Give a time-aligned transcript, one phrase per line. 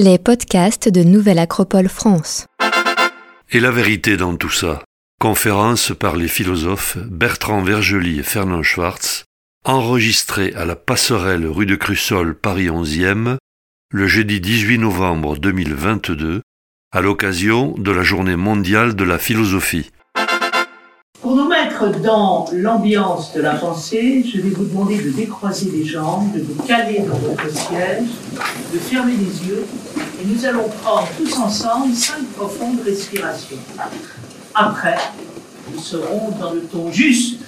[0.00, 2.46] Les podcasts de Nouvelle Acropole France.
[3.50, 4.84] Et la vérité dans tout ça
[5.20, 9.24] Conférence par les philosophes Bertrand Vergely et Fernand Schwartz,
[9.64, 13.38] enregistrée à la Passerelle rue de Crussol, Paris 11e,
[13.90, 16.42] le jeudi 18 novembre 2022,
[16.92, 19.90] à l'occasion de la Journée mondiale de la philosophie.
[21.20, 25.84] Pour nous mettre dans l'ambiance de la pensée, je vais vous demander de décroiser les
[25.84, 28.06] jambes, de vous caler dans votre siège,
[28.72, 29.66] de fermer les yeux,
[30.20, 33.58] et nous allons prendre tous ensemble cinq profondes respirations.
[34.54, 34.96] Après,
[35.72, 37.40] nous serons dans le ton juste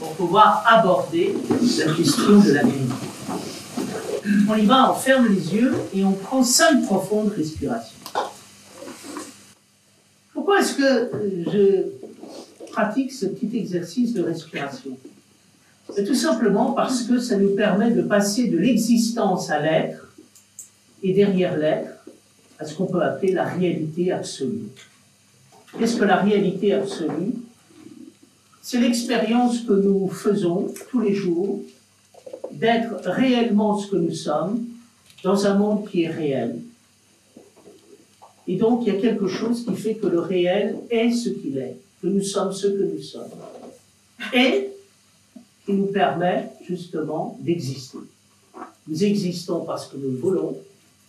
[0.00, 2.94] pour pouvoir aborder la question de la vérité.
[4.48, 7.98] On y va, on ferme les yeux et on prend cinq profondes respirations.
[10.32, 11.10] Pourquoi est-ce que
[11.52, 11.97] je
[12.78, 14.96] pratique ce petit exercice de respiration
[16.06, 20.14] tout simplement parce que ça nous permet de passer de l'existence à l'être
[21.02, 22.04] et derrière l'être
[22.60, 24.68] à ce qu'on peut appeler la réalité absolue.
[25.76, 27.34] Qu'est-ce que la réalité absolue?
[28.62, 31.60] C'est l'expérience que nous faisons tous les jours
[32.52, 34.66] d'être réellement ce que nous sommes
[35.24, 36.60] dans un monde qui est réel.
[38.46, 41.58] Et donc, il y a quelque chose qui fait que le réel est ce qu'il
[41.58, 43.30] est que nous sommes ce que nous sommes.
[44.32, 44.70] Et
[45.64, 47.98] qui nous permet justement d'exister.
[48.86, 50.56] Nous existons parce que nous voulons,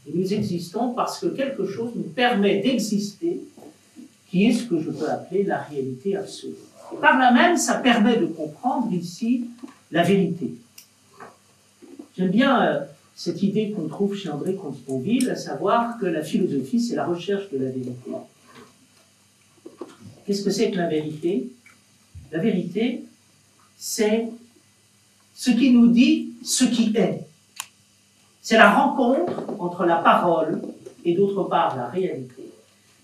[0.08, 3.42] et nous existons parce que quelque chose nous permet d'exister,
[4.30, 6.54] qui est ce que je peux appeler la réalité absolue.
[7.02, 9.46] par là même, ça permet de comprendre ici
[9.92, 10.54] la vérité.
[12.18, 12.80] J'aime bien euh,
[13.16, 17.50] cette idée qu'on trouve chez André Comte-Sponville, à savoir que la philosophie, c'est la recherche
[17.52, 18.12] de la vérité.
[20.30, 21.50] Qu'est-ce que c'est que la vérité?
[22.32, 23.04] La vérité,
[23.80, 24.28] c'est
[25.34, 27.26] ce qui nous dit ce qui est.
[28.40, 30.62] C'est la rencontre entre la parole
[31.04, 32.44] et d'autre part la réalité,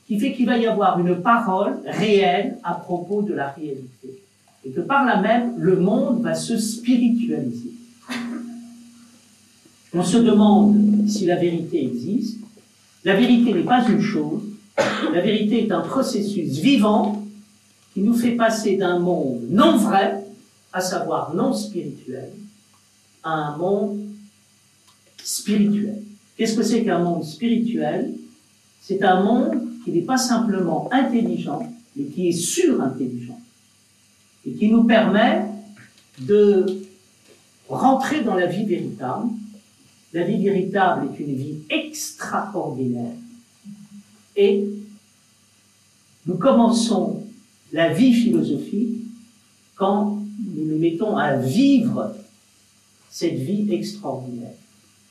[0.06, 4.22] qui fait qu'il va y avoir une parole réelle à propos de la réalité.
[4.63, 7.72] Et que par là même, le monde va se spiritualiser.
[9.96, 12.38] On se demande si la vérité existe.
[13.03, 14.44] La vérité n'est pas une chose,
[14.78, 17.24] la vérité est un processus vivant
[17.94, 20.25] qui nous fait passer d'un monde non vrai,
[20.74, 22.31] à savoir non spirituel,
[23.24, 24.00] à un monde
[25.24, 26.02] spirituel.
[26.38, 28.13] Qu'est-ce que c'est qu'un monde spirituel?
[28.81, 31.62] C'est un monde qui n'est pas simplement intelligent,
[31.96, 33.40] mais qui est surintelligent,
[34.46, 35.46] et qui nous permet
[36.19, 36.66] de
[37.69, 39.30] rentrer dans la vie véritable.
[40.13, 43.16] La vie véritable est une vie extraordinaire
[44.35, 44.68] et
[46.25, 47.23] nous commençons
[47.72, 49.01] la vie philosophique
[49.75, 50.22] quand
[50.56, 52.16] nous nous mettons à vivre
[53.09, 54.56] cette vie extraordinaire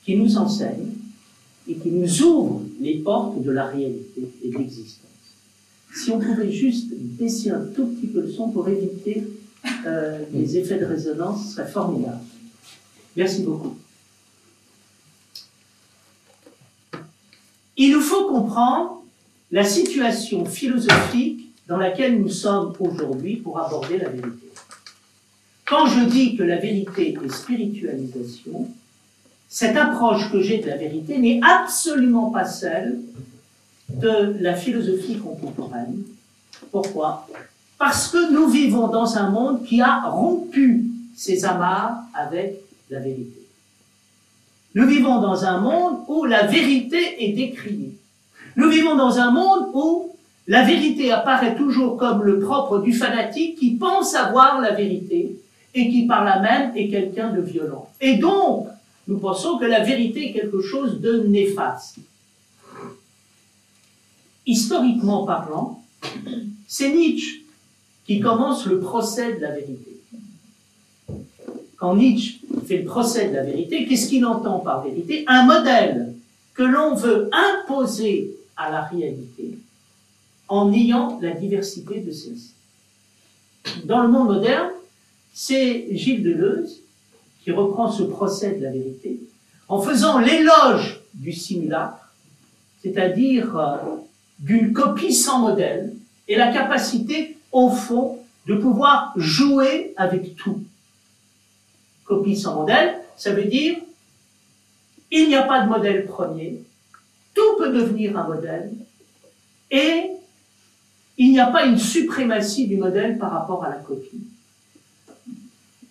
[0.05, 0.93] qui nous enseigne
[1.67, 5.01] et qui nous ouvre les portes de la réalité et de l'existence.
[5.95, 9.25] Si on pouvait juste baisser un tout petit peu le son pour éviter
[9.87, 12.19] euh, les effets de résonance, ce serait formidable.
[13.17, 13.77] Merci beaucoup.
[17.77, 19.04] Il nous faut comprendre
[19.55, 24.49] la situation philosophique dans laquelle nous sommes aujourd'hui pour aborder la vérité.
[25.65, 28.69] Quand je dis que la vérité est spiritualisation,
[29.49, 32.99] cette approche que j'ai de la vérité n'est absolument pas celle
[33.89, 36.03] de la philosophie contemporaine.
[36.73, 37.29] Pourquoi?
[37.79, 42.57] Parce que nous vivons dans un monde qui a rompu ses amarres avec
[42.91, 43.41] la vérité.
[44.75, 47.95] Nous vivons dans un monde où la vérité est décriée.
[48.57, 50.11] Nous vivons dans un monde où
[50.47, 55.37] la vérité apparaît toujours comme le propre du fanatique qui pense avoir la vérité
[55.75, 57.89] et qui par là même est quelqu'un de violent.
[58.01, 58.69] Et donc,
[59.09, 61.97] nous pensons que la vérité est quelque chose de néfaste.
[64.47, 65.83] Historiquement parlant,
[66.69, 67.45] c'est Nietzsche
[68.07, 70.01] qui commence le procès de la vérité.
[71.77, 75.25] Quand Nietzsche fait le procès de la vérité, qu'est-ce qu'il entend par vérité?
[75.27, 76.15] Un modèle
[76.55, 79.59] que l'on veut imposer à la réalité
[80.49, 82.53] en niant la diversité de celle-ci.
[83.85, 84.71] Dans le monde moderne,
[85.33, 86.81] c'est Gilles Deleuze
[87.43, 89.21] qui reprend ce procès de la vérité
[89.69, 92.13] en faisant l'éloge du simulacre,
[92.83, 93.77] c'est-à-dire euh,
[94.39, 95.95] d'une copie sans modèle,
[96.29, 100.63] et la capacité, au fond, de pouvoir jouer avec tout.
[102.05, 103.77] Copie sans modèle, ça veut dire
[105.11, 106.63] il n'y a pas de modèle premier,
[107.35, 108.73] tout peut devenir un modèle,
[109.71, 110.11] et
[111.17, 114.23] il n'y a pas une suprématie du modèle par rapport à la copie.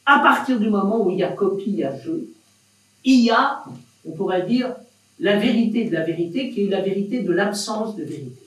[0.05, 2.27] À partir du moment où il y a copie, a jeu,
[3.05, 3.63] il y a,
[4.05, 4.75] on pourrait dire,
[5.19, 8.43] la vérité de la vérité, qui est la vérité de l'absence de vérité.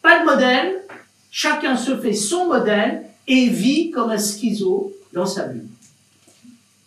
[0.00, 0.82] Pas de modèle,
[1.30, 5.66] chacun se fait son modèle et vit comme un schizo dans sa bulle.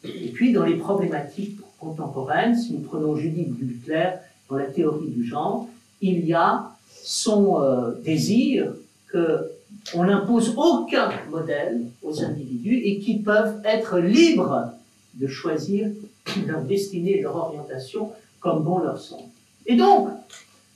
[0.04, 4.12] Et puis, dans les problématiques contemporaines, si nous prenons Judith Butler
[4.52, 5.70] dans la théorie du genre,
[6.02, 6.72] il y a
[7.04, 8.74] son euh, désir
[9.12, 14.74] qu'on n'impose aucun modèle aux individus et qu'ils peuvent être libres
[15.14, 15.88] de choisir
[16.46, 18.12] leur destinée et leur orientation
[18.42, 19.30] comme bon leur semble.
[19.66, 20.10] Et donc,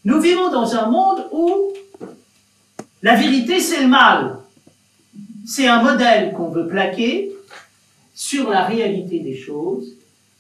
[0.05, 1.73] nous vivons dans un monde où
[3.03, 4.37] la vérité, c'est le mal.
[5.45, 7.31] C'est un modèle qu'on veut plaquer
[8.13, 9.95] sur la réalité des choses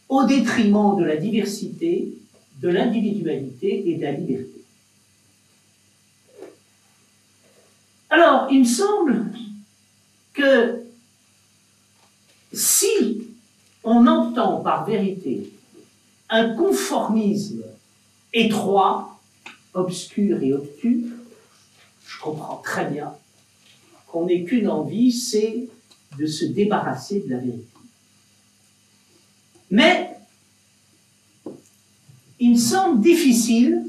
[0.07, 2.13] au détriment de la diversité,
[2.61, 4.61] de l'individualité et de la liberté.
[8.09, 9.25] Alors, il me semble
[10.33, 10.83] que
[12.53, 13.27] si
[13.83, 15.51] on entend par vérité
[16.29, 17.63] un conformisme
[18.33, 19.19] étroit,
[19.73, 21.07] obscur et obtus,
[22.07, 23.13] je comprends très bien
[24.07, 25.67] qu'on n'ait qu'une envie, c'est
[26.17, 27.65] de se débarrasser de la vérité.
[29.69, 30.14] Mais
[32.39, 33.83] il me semble difficile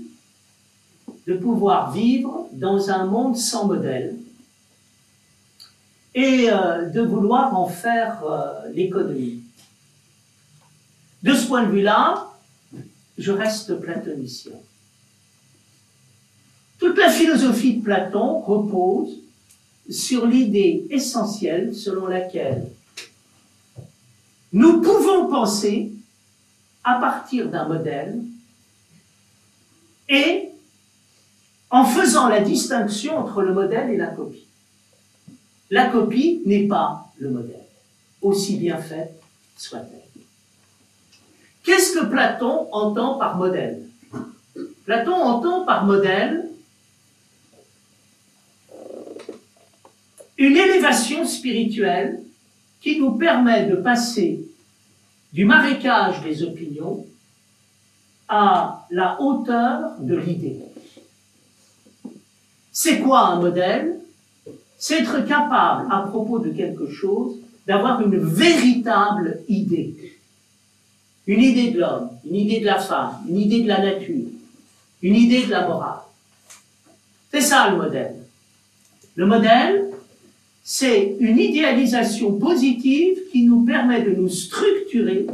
[1.26, 4.16] de pouvoir vivre dans un monde sans modèle
[6.14, 9.42] et euh, de vouloir en faire euh, l'économie.
[11.22, 12.30] De ce point de vue-là,
[13.18, 14.52] je reste platonicien.
[16.78, 19.18] Toute la philosophie de Platon repose
[19.90, 22.66] sur l'idée essentielle selon laquelle
[24.52, 25.92] nous pouvons penser
[26.84, 28.22] à partir d'un modèle
[30.08, 30.50] et
[31.70, 34.46] en faisant la distinction entre le modèle et la copie.
[35.70, 37.66] La copie n'est pas le modèle,
[38.22, 39.20] aussi bien faite
[39.56, 40.02] soit-elle.
[41.64, 43.82] Qu'est-ce que Platon entend par modèle?
[44.84, 46.48] Platon entend par modèle
[50.38, 52.22] une élévation spirituelle
[52.80, 54.46] qui nous permet de passer
[55.32, 57.04] du marécage des opinions
[58.28, 60.60] à la hauteur de l'idée.
[62.72, 63.98] C'est quoi un modèle?
[64.78, 67.36] C'est être capable, à propos de quelque chose,
[67.66, 69.94] d'avoir une véritable idée.
[71.26, 74.26] Une idée de l'homme, une idée de la femme, une idée de la nature,
[75.02, 76.00] une idée de la morale.
[77.32, 78.14] C'est ça le modèle.
[79.16, 79.86] Le modèle,
[80.62, 85.26] c'est une idéalisation positive qui nous permet de nous structurer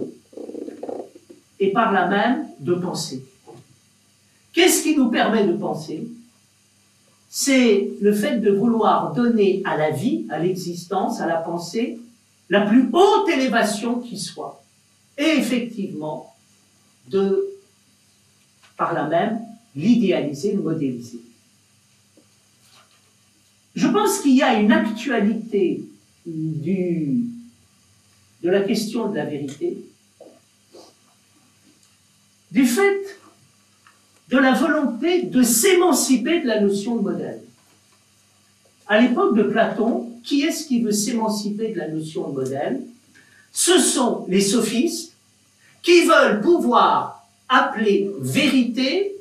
[1.63, 3.25] et par là même de penser.
[4.53, 6.09] Qu'est-ce qui nous permet de penser?
[7.31, 12.01] C'est le fait de vouloir donner à la vie, à l'existence, à la pensée,
[12.51, 14.61] la plus haute élévation qui soit
[15.17, 16.35] et effectivement
[17.09, 17.47] de,
[18.77, 19.41] par là même,
[19.77, 21.21] l'idéaliser, le modéliser.
[23.77, 25.85] Je pense qu'il y a une actualité
[26.27, 27.21] de
[28.43, 29.79] la question de la vérité,
[32.53, 33.19] du fait
[34.29, 37.43] de la volonté de s'émanciper de la notion de modèle.
[38.87, 42.83] À l'époque de Platon, qui est-ce qui veut s'émanciper de la notion de modèle?
[43.53, 45.15] Ce sont les sophistes
[45.83, 49.17] qui veulent pouvoir appeler vérité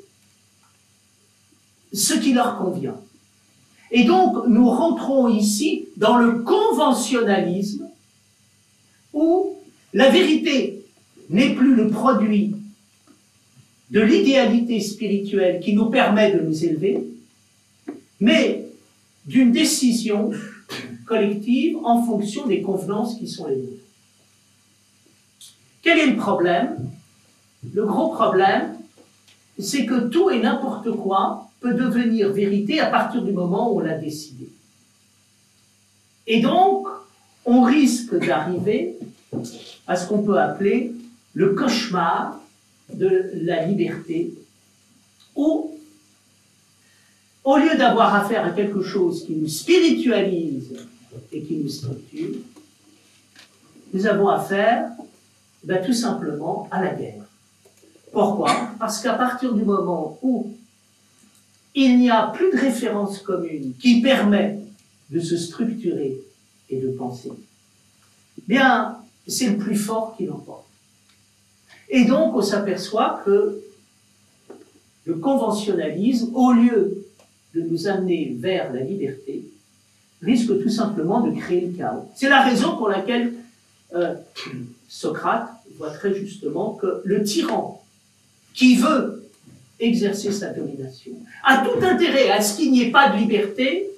[1.94, 3.00] ce qui leur convient.
[3.92, 7.88] Et donc, nous rentrons ici dans le conventionnalisme
[9.14, 9.56] où
[9.94, 10.84] la vérité
[11.30, 12.56] n'est plus le produit
[13.92, 17.04] de l'idéalité spirituelle qui nous permet de nous élever,
[18.20, 18.66] mais
[19.26, 20.32] d'une décision
[21.06, 23.84] collective en fonction des convenances qui sont les nôtres.
[25.82, 26.78] Quel est le problème?
[27.74, 28.76] Le gros problème,
[29.60, 33.82] c'est que tout et n'importe quoi peut devenir vérité à partir du moment où on
[33.82, 34.50] l'a décidé.
[36.28, 36.88] Et donc,
[37.46, 38.96] on risque d'arriver
[39.86, 40.94] à ce qu'on peut appeler
[41.34, 42.40] le cauchemar
[42.94, 44.34] de la liberté,
[45.36, 45.72] où,
[47.44, 50.74] au lieu d'avoir affaire à quelque chose qui nous spiritualise
[51.32, 52.36] et qui nous structure,
[53.94, 54.90] nous avons affaire
[55.64, 57.24] ben, Tout simplement à la guerre.
[58.12, 58.52] Pourquoi?
[58.80, 60.52] Parce qu'à partir du moment où
[61.74, 64.60] il n'y a plus de référence commune qui permet
[65.10, 66.18] de se structurer
[66.70, 67.32] et de penser,
[68.48, 70.71] bien, c'est le plus fort qui l'emporte.
[71.92, 73.62] Et donc, on s'aperçoit que
[75.06, 77.06] le conventionnalisme, au lieu
[77.54, 79.44] de nous amener vers la liberté,
[80.22, 82.10] risque tout simplement de créer le chaos.
[82.16, 83.34] C'est la raison pour laquelle
[83.94, 84.16] euh,
[84.88, 87.84] Socrate voit très justement que le tyran
[88.54, 89.30] qui veut
[89.80, 91.12] exercer sa domination
[91.44, 93.90] a tout intérêt à ce qu'il n'y ait pas de liberté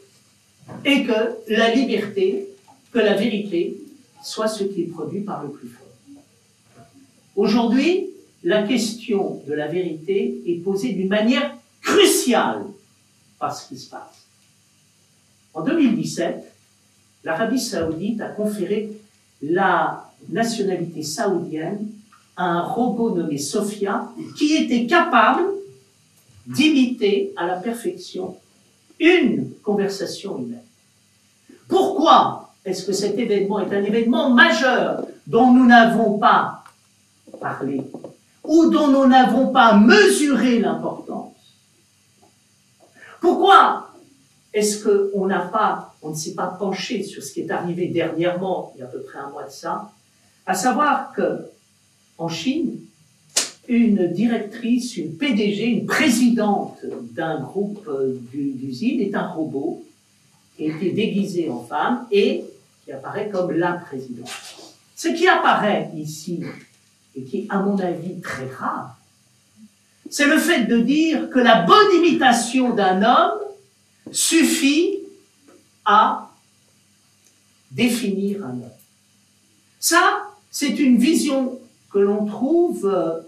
[0.85, 1.13] et que
[1.49, 2.47] la liberté,
[2.91, 3.77] que la vérité
[4.23, 5.82] soit ce qui est produit par le plus fort.
[7.35, 8.09] Aujourd'hui,
[8.43, 12.63] la question de la vérité est posée d'une manière cruciale
[13.39, 14.27] par ce qui se passe.
[15.53, 16.43] En 2017,
[17.23, 18.91] l'Arabie saoudite a conféré
[19.41, 21.87] la nationalité saoudienne
[22.35, 25.43] à un robot nommé Sophia qui était capable
[26.47, 28.35] d'imiter à la perfection
[28.99, 30.63] une conversation humaine.
[31.67, 36.62] Pourquoi est-ce que cet événement est un événement majeur dont nous n'avons pas
[37.43, 37.83] parlé
[38.43, 41.35] ou dont nous n'avons pas mesuré l'importance
[43.21, 43.89] Pourquoi
[44.53, 48.71] est-ce qu'on n'a pas, on ne s'est pas penché sur ce qui est arrivé dernièrement,
[48.75, 49.91] il y a à peu près un mois de ça,
[50.45, 51.47] à savoir que
[52.17, 52.79] en Chine,
[53.67, 56.79] une directrice, une PDG, une présidente
[57.13, 57.89] d'un groupe
[58.33, 59.83] d'usines est un robot
[60.55, 62.43] qui a été déguisé en femme et
[62.83, 64.29] qui apparaît comme la présidente.
[64.95, 66.41] Ce qui apparaît ici,
[67.15, 68.89] et qui est à mon avis très grave,
[70.09, 73.39] c'est le fait de dire que la bonne imitation d'un homme
[74.11, 74.99] suffit
[75.85, 76.29] à
[77.71, 78.69] définir un homme.
[79.79, 81.59] Ça, c'est une vision
[81.91, 83.19] que l'on trouve euh,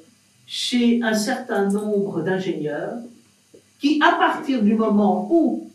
[0.47, 2.97] chez un certain nombre d'ingénieurs
[3.79, 5.69] qui, à partir du moment où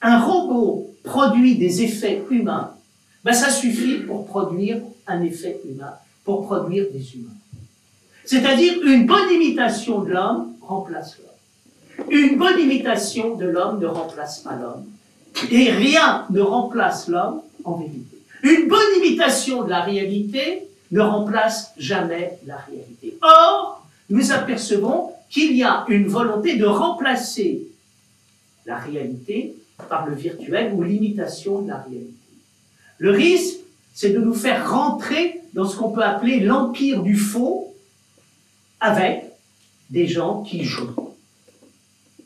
[0.00, 2.74] un robot produit des effets humains,
[3.24, 7.30] ben ça suffit pour produire un effet humain, pour produire des humains.
[8.24, 12.08] C'est-à-dire une bonne imitation de l'homme remplace l'homme.
[12.10, 14.86] Une bonne imitation de l'homme ne remplace pas l'homme.
[15.50, 18.18] Et rien ne remplace l'homme en vérité.
[18.42, 23.18] Une bonne imitation de la réalité ne remplace jamais la réalité.
[23.22, 27.66] Or, nous apercevons qu'il y a une volonté de remplacer
[28.66, 29.54] la réalité
[29.88, 32.12] par le virtuel ou l'imitation de la réalité.
[32.98, 33.56] Le risque,
[33.92, 37.74] c'est de nous faire rentrer dans ce qu'on peut appeler l'empire du faux
[38.80, 39.24] avec
[39.88, 41.14] des gens qui jouent.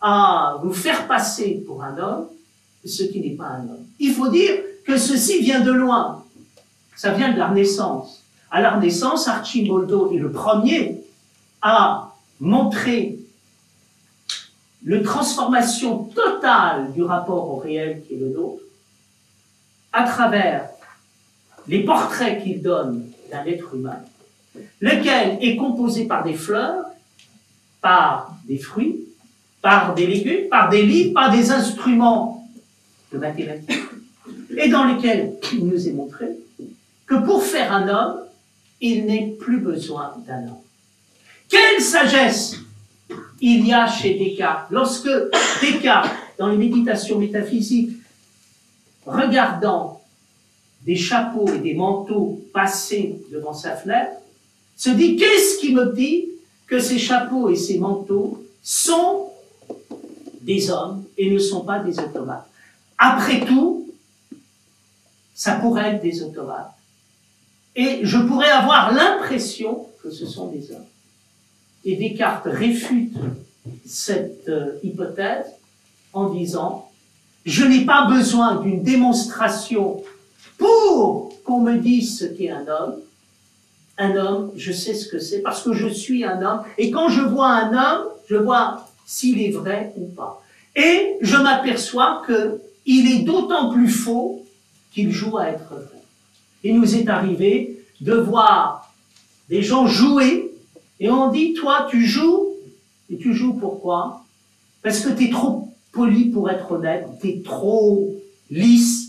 [0.01, 2.29] À nous faire passer pour un homme
[2.89, 3.87] ce qui n'est pas un homme.
[3.99, 4.55] Il faut dire
[4.85, 6.25] que ceci vient de loin.
[6.97, 8.25] Ça vient de la Renaissance.
[8.51, 11.03] À la Renaissance, Archimboldo est le premier
[11.61, 13.19] à montrer
[14.85, 18.63] le transformation totale du rapport au réel qui est le nôtre,
[19.93, 20.71] à travers
[21.67, 24.01] les portraits qu'il donne d'un être humain,
[24.81, 26.85] lequel est composé par des fleurs,
[27.81, 29.01] par des fruits,
[29.63, 32.49] par des légumes, par des livres, par des instruments
[33.13, 33.79] de mathématiques,
[34.57, 36.27] et dans lesquels il nous est montré
[37.07, 38.21] que pour faire un homme,
[38.81, 40.63] il n'est plus besoin d'un homme.
[41.49, 42.57] Quelle sagesse
[43.41, 44.67] il y a chez Descartes.
[44.71, 45.09] Lorsque
[45.61, 47.97] Descartes, dans les méditations métaphysiques,
[49.07, 49.98] regardant
[50.89, 54.17] des chapeaux et des manteaux passer devant sa fenêtre,
[54.75, 56.31] se dit, qu'est-ce qui me dit
[56.67, 59.29] que ces chapeaux et ces manteaux sont
[60.41, 62.49] des hommes et ne sont pas des automates?
[62.97, 63.87] Après tout,
[65.35, 66.73] ça pourrait être des automates.
[67.77, 70.89] Et je pourrais avoir l'impression que ce sont des hommes.
[71.85, 73.13] Et Descartes réfute
[73.85, 75.49] cette euh, hypothèse
[76.15, 76.91] en disant,
[77.45, 80.03] je n'ai pas besoin d'une démonstration
[80.59, 82.97] pour qu'on me dise ce qu'est un homme.
[83.97, 86.63] Un homme, je sais ce que c'est parce que je suis un homme.
[86.77, 90.43] Et quand je vois un homme, je vois s'il est vrai ou pas.
[90.77, 94.45] Et je m'aperçois que il est d'autant plus faux
[94.93, 96.03] qu'il joue à être vrai.
[96.65, 98.93] Il nous est arrivé de voir
[99.49, 100.53] des gens jouer
[101.01, 102.49] et on dit, toi, tu joues,
[103.11, 104.25] et tu joues pourquoi?
[104.83, 108.15] Parce que tu es trop poli pour être honnête, tu es trop
[108.51, 109.08] lisse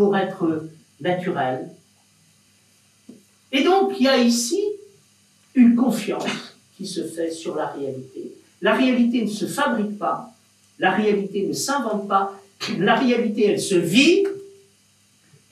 [0.00, 0.70] pour être
[1.02, 1.68] naturel.
[3.52, 4.58] Et donc, il y a ici
[5.54, 8.32] une confiance qui se fait sur la réalité.
[8.62, 10.34] La réalité ne se fabrique pas,
[10.78, 12.32] la réalité ne s'invente pas,
[12.78, 14.24] la réalité, elle se vit,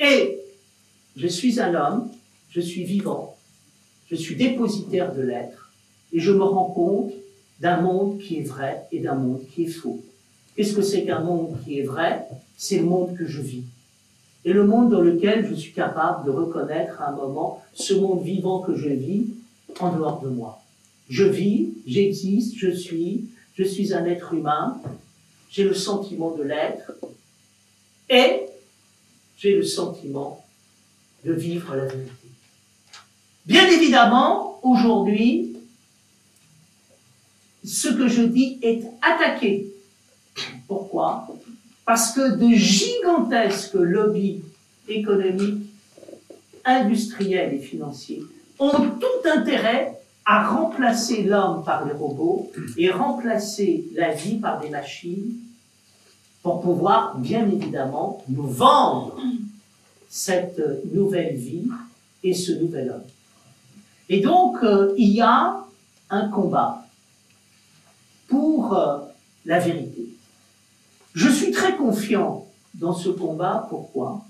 [0.00, 0.38] et
[1.14, 2.10] je suis un homme,
[2.48, 3.36] je suis vivant,
[4.10, 5.70] je suis dépositaire de l'être
[6.14, 7.12] et je me rends compte
[7.60, 10.02] d'un monde qui est vrai et d'un monde qui est faux.
[10.56, 12.24] Qu'est-ce que c'est qu'un monde qui est vrai?
[12.56, 13.64] C'est le monde que je vis.
[14.44, 18.22] Et le monde dans lequel je suis capable de reconnaître à un moment ce monde
[18.22, 19.26] vivant que je vis
[19.80, 20.62] en dehors de moi.
[21.08, 24.80] Je vis, j'existe, je suis, je suis un être humain,
[25.50, 26.92] j'ai le sentiment de l'être
[28.08, 28.42] et
[29.36, 30.44] j'ai le sentiment
[31.24, 32.28] de vivre la vérité.
[33.46, 35.56] Bien évidemment, aujourd'hui,
[37.64, 39.72] ce que je dis est attaqué.
[40.66, 41.26] Pourquoi?
[41.88, 44.42] Parce que de gigantesques lobbies
[44.90, 45.72] économiques,
[46.62, 48.22] industriels et financiers
[48.58, 54.68] ont tout intérêt à remplacer l'homme par les robots et remplacer la vie par des
[54.68, 55.32] machines
[56.42, 59.18] pour pouvoir, bien évidemment, nous vendre
[60.10, 60.60] cette
[60.92, 61.70] nouvelle vie
[62.22, 63.08] et ce nouvel homme.
[64.10, 65.64] Et donc, euh, il y a
[66.10, 66.84] un combat
[68.28, 68.98] pour euh,
[69.46, 70.17] la vérité.
[71.18, 73.66] Je suis très confiant dans ce combat.
[73.68, 74.24] Pourquoi?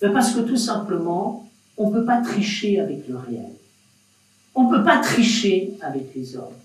[0.00, 3.52] Ben, Parce que tout simplement, on ne peut pas tricher avec le réel.
[4.56, 6.58] On ne peut pas tricher avec les hommes.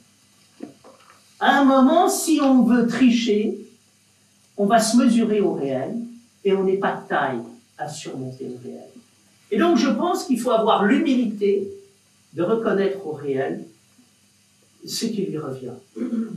[1.39, 3.59] À un moment, si on veut tricher,
[4.57, 5.97] on va se mesurer au réel
[6.43, 7.43] et on n'est pas de taille
[7.77, 8.89] à surmonter le réel.
[9.51, 11.69] Et donc je pense qu'il faut avoir l'humilité
[12.33, 13.65] de reconnaître au réel
[14.83, 15.77] ce qui lui revient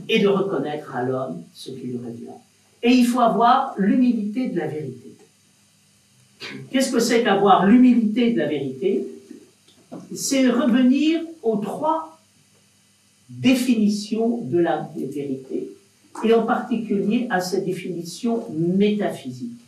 [0.07, 2.37] et de reconnaître à l'homme ce qui lui revient.
[2.85, 5.15] Et il faut avoir l'humilité de la vérité.
[6.71, 9.07] Qu'est-ce que c'est qu'avoir l'humilité de la vérité?
[10.13, 12.19] C'est revenir aux trois
[13.27, 15.71] définitions de la vérité,
[16.23, 19.59] et en particulier à cette définition métaphysique.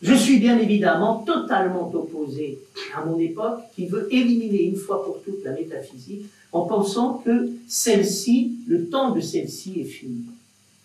[0.00, 2.58] Je suis bien évidemment totalement opposé
[2.96, 7.50] à mon époque qui veut éliminer une fois pour toutes la métaphysique en pensant que
[7.68, 10.24] celle-ci, le temps de celle-ci est fini.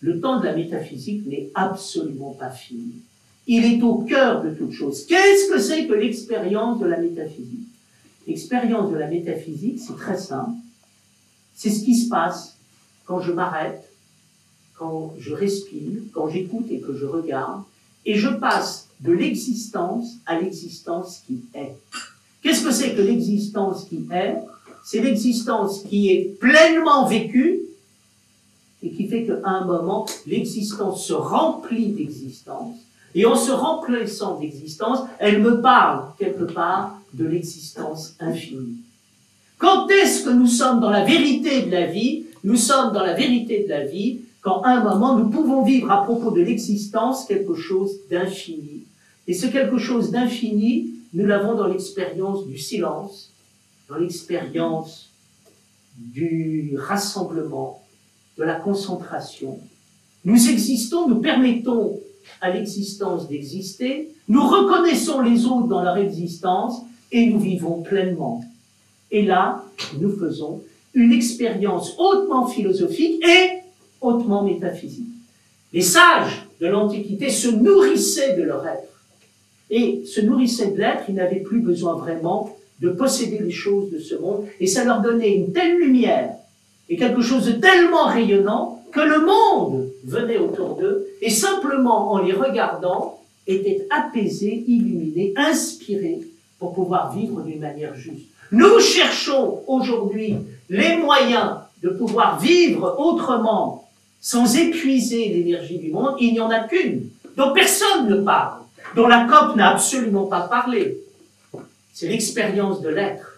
[0.00, 2.94] Le temps de la métaphysique n'est absolument pas fini.
[3.46, 5.06] Il est au cœur de toute chose.
[5.06, 7.68] Qu'est-ce que c'est que l'expérience de la métaphysique?
[8.26, 10.52] L'expérience de la métaphysique, c'est très simple.
[11.54, 12.56] C'est ce qui se passe
[13.04, 13.82] quand je m'arrête,
[14.78, 17.62] quand je respire, quand j'écoute et que je regarde,
[18.06, 21.74] et je passe de l'existence à l'existence qui est.
[22.42, 24.36] Qu'est-ce que c'est que l'existence qui est?
[24.84, 27.60] C'est l'existence qui est pleinement vécue
[28.82, 32.76] et qui fait qu'à un moment, l'existence se remplit d'existence
[33.14, 38.78] et en se remplissant d'existence, elle me parle quelque part de l'existence infinie.
[39.58, 42.24] Quand est-ce que nous sommes dans la vérité de la vie?
[42.44, 45.90] Nous sommes dans la vérité de la vie quand à un moment nous pouvons vivre
[45.90, 48.84] à propos de l'existence quelque chose d'infini.
[49.26, 53.32] Et ce quelque chose d'infini, nous l'avons dans l'expérience du silence,
[53.88, 55.10] dans l'expérience
[55.98, 57.79] du rassemblement,
[58.38, 59.58] de la concentration.
[60.24, 62.00] Nous existons, nous permettons
[62.40, 68.44] à l'existence d'exister, nous reconnaissons les autres dans leur existence et nous vivons pleinement.
[69.10, 69.64] Et là,
[69.98, 70.62] nous faisons
[70.94, 73.60] une expérience hautement philosophique et
[74.00, 75.06] hautement métaphysique.
[75.72, 78.88] Les sages de l'Antiquité se nourrissaient de leur être.
[79.70, 83.98] Et se nourrissaient de l'être, ils n'avaient plus besoin vraiment de posséder les choses de
[83.98, 86.34] ce monde, et ça leur donnait une telle lumière
[86.90, 92.18] et quelque chose de tellement rayonnant que le monde venait autour d'eux et simplement en
[92.18, 96.20] les regardant était apaisé, illuminé, inspiré
[96.58, 98.26] pour pouvoir vivre d'une manière juste.
[98.50, 100.36] Nous cherchons aujourd'hui
[100.68, 103.88] les moyens de pouvoir vivre autrement
[104.20, 106.16] sans épuiser l'énergie du monde.
[106.20, 108.58] Il n'y en a qu'une dont personne ne parle,
[108.96, 110.98] dont la COP n'a absolument pas parlé.
[111.94, 113.29] C'est l'expérience de l'être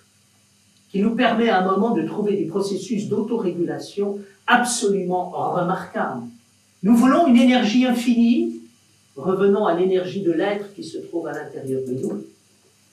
[0.93, 6.21] qui nous permet à un moment de trouver des processus d'autorégulation absolument remarquables.
[6.83, 8.61] Nous voulons une énergie infinie,
[9.17, 12.25] revenons à l'énergie de l'être qui se trouve à l'intérieur de nous.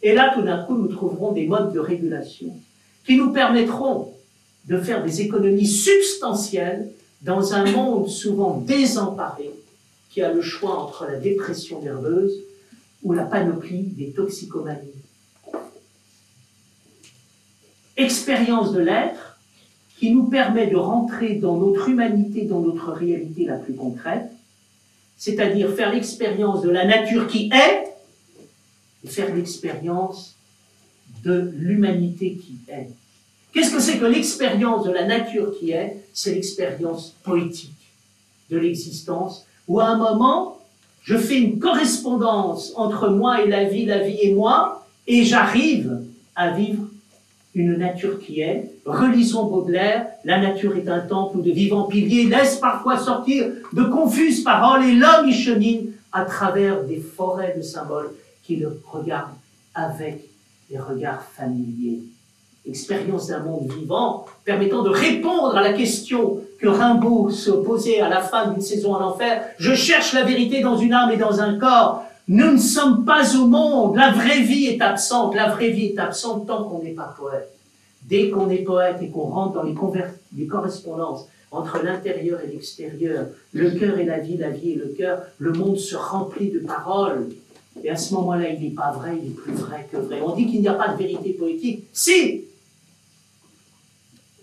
[0.02, 2.56] Et là, tout d'un coup, nous trouverons des modes de régulation
[3.06, 4.14] qui nous permettront
[4.68, 6.90] de faire des économies substantielles
[7.22, 9.52] dans un monde souvent désemparé
[10.10, 12.44] qui a le choix entre la dépression nerveuse
[13.04, 14.99] ou la panoplie des toxicomanies
[18.00, 19.38] expérience de l'être
[19.98, 24.32] qui nous permet de rentrer dans notre humanité, dans notre réalité la plus concrète,
[25.18, 27.88] c'est-à-dire faire l'expérience de la nature qui est
[29.04, 30.36] et faire l'expérience
[31.24, 32.90] de l'humanité qui est.
[33.54, 35.98] Qu'est-ce que c'est que l'expérience de la nature qui est?
[36.14, 37.74] C'est l'expérience poétique
[38.50, 40.60] de l'existence, où à un moment,
[41.04, 46.00] je fais une correspondance entre moi et la vie, la vie et moi, et j'arrive
[46.36, 46.89] à vivre
[47.56, 48.72] une nature qui est.
[48.86, 53.84] Relisons Baudelaire, la nature est un temple où de vivants piliers laisse parfois sortir de
[53.84, 58.12] confuses paroles et l'homme y chemine à travers des forêts de symboles
[58.44, 59.36] qui le regardent
[59.74, 60.22] avec
[60.70, 62.02] des regards familiers.
[62.68, 68.10] Expérience d'un monde vivant permettant de répondre à la question que Rimbaud se posait à
[68.10, 69.44] la fin d'une saison en enfer.
[69.58, 72.04] Je cherche la vérité dans une âme et dans un corps.
[72.30, 73.96] Nous ne sommes pas au monde.
[73.96, 75.34] La vraie vie est absente.
[75.34, 77.52] La vraie vie est absente tant qu'on n'est pas poète.
[78.04, 83.72] Dès qu'on est poète et qu'on rentre dans les, correspondances entre l'intérieur et l'extérieur, le
[83.72, 87.30] cœur et la vie, la vie et le cœur, le monde se remplit de paroles.
[87.84, 90.22] Et à ce moment-là, il n'est pas vrai, il est plus vrai que vrai.
[90.22, 91.86] On dit qu'il n'y a pas de vérité poétique.
[91.94, 92.44] Si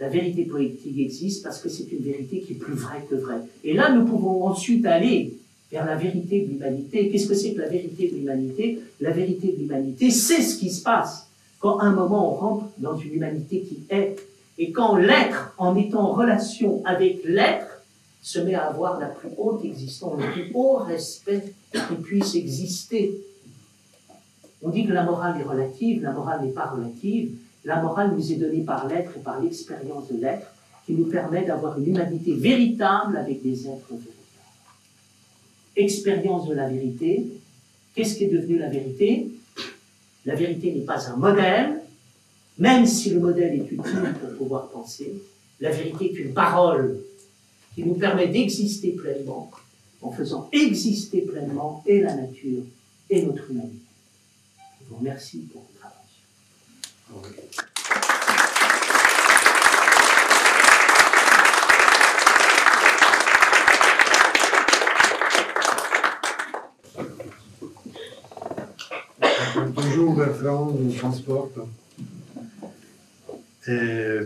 [0.01, 3.43] La vérité poétique existe parce que c'est une vérité qui est plus vraie que vraie.
[3.63, 5.37] Et là, nous pouvons ensuite aller
[5.71, 7.11] vers la vérité de l'humanité.
[7.11, 8.81] Qu'est-ce que c'est que la vérité de l'humanité?
[9.01, 11.27] La vérité de l'humanité, c'est ce qui se passe
[11.59, 14.17] quand à un moment on rentre dans une humanité qui est,
[14.59, 17.83] et quand l'être, en étant en relation avec l'être,
[18.23, 23.21] se met à avoir la plus haute existence, le plus haut respect qui puisse exister.
[24.63, 27.37] On dit que la morale est relative, la morale n'est pas relative.
[27.65, 30.47] La morale nous est donnée par l'être et par l'expérience de l'être,
[30.85, 34.16] qui nous permet d'avoir une humanité véritable avec des êtres véritables.
[35.77, 37.27] Expérience de la vérité.
[37.95, 39.29] Qu'est-ce qui est devenu la vérité?
[40.25, 41.81] La vérité n'est pas un modèle,
[42.59, 45.15] même si le modèle est utile pour pouvoir penser.
[45.61, 46.99] La vérité est une parole
[47.75, 49.51] qui nous permet d'exister pleinement
[50.03, 52.63] en faisant exister pleinement et la nature
[53.11, 53.77] et notre humanité.
[54.81, 57.76] Je vous remercie pour votre attention.
[70.05, 71.59] Bertrand nous transporte.
[73.67, 74.21] Et,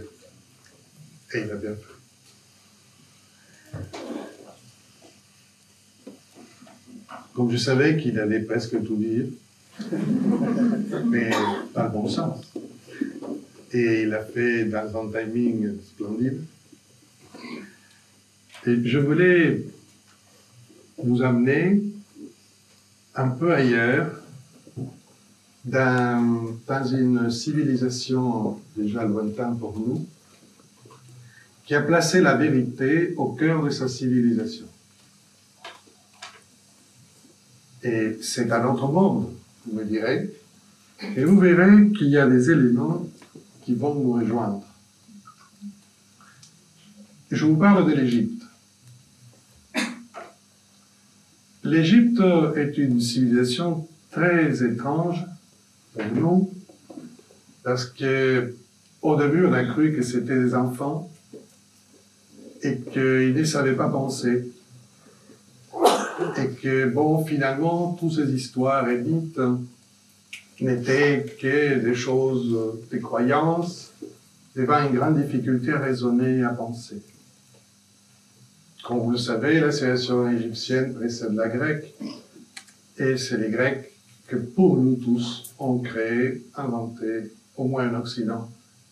[1.32, 1.94] et il a bien fait.
[7.34, 9.26] Comme je savais qu'il allait presque tout dire,
[11.06, 11.30] mais
[11.72, 12.52] pas le bon sens.
[13.72, 16.42] Et il a fait dans un timing splendide.
[18.66, 19.64] Et je voulais
[20.98, 21.82] vous amener
[23.14, 24.19] un peu ailleurs,
[25.64, 30.06] dans, dans une civilisation déjà lointaine pour nous,
[31.66, 34.66] qui a placé la vérité au cœur de sa civilisation.
[37.82, 39.32] Et c'est un autre monde,
[39.66, 40.34] vous me direz.
[41.16, 43.06] Et vous verrez qu'il y a des éléments
[43.64, 44.62] qui vont nous rejoindre.
[47.30, 48.42] Je vous parle de l'Égypte.
[51.62, 52.20] L'Égypte
[52.56, 55.24] est une civilisation très étrange
[55.92, 56.52] pour nous,
[57.62, 58.54] parce que
[59.02, 61.10] au début, on a cru que c'était des enfants
[62.62, 64.50] et qu'ils ne savaient pas penser
[66.36, 69.40] et que, bon, finalement, toutes ces histoires mythes
[70.60, 73.92] n'étaient que des choses, des croyances,
[74.54, 77.00] devant une grande difficulté à raisonner et à penser.
[78.84, 81.94] Comme vous le savez, la civilisation égyptienne précède la grecque,
[82.98, 83.90] et c'est les Grecs
[84.26, 88.50] que, pour nous tous, ont créé, inventé, au moins en Occident,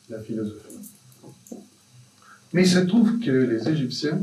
[0.09, 0.77] la philosophie.
[2.53, 4.21] Mais il se trouve que les Égyptiens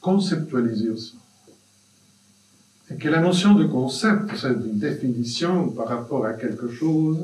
[0.00, 1.16] conceptualisaient aussi
[2.90, 7.18] et que la notion de concept, c'est une définition par rapport à quelque chose,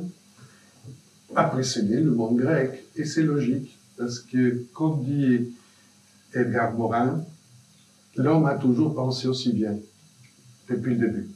[1.34, 2.84] a précédé le monde grec.
[2.94, 5.48] Et c'est logique, parce que, comme dit
[6.32, 7.24] Edgar Morin,
[8.14, 9.76] l'homme a toujours pensé aussi bien,
[10.70, 11.28] depuis le début.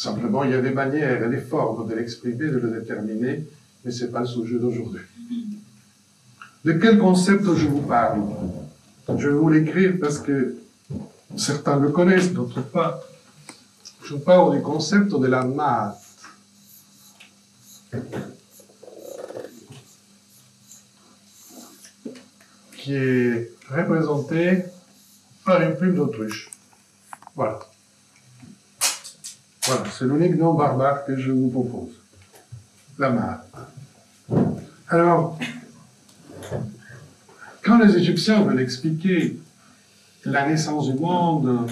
[0.00, 3.46] Simplement, il y a des manières et des formes de l'exprimer, de le déterminer,
[3.84, 5.02] mais ce n'est pas le sujet d'aujourd'hui.
[6.64, 8.22] De quel concept je vous parle?
[9.16, 10.56] Je vais vous l'écrire parce que
[11.36, 13.00] Certains le connaissent, d'autres pas.
[14.04, 15.96] Je parle du concept de la maths.
[22.76, 24.64] qui est représenté
[25.44, 26.50] par une plume d'autruche.
[27.36, 27.60] Voilà.
[29.66, 31.90] Voilà, c'est l'unique nom barbare que je vous propose.
[32.98, 33.46] La maths.
[34.88, 35.38] Alors,
[37.62, 39.38] quand les Égyptiens veulent expliquer
[40.24, 41.68] la naissance du monde,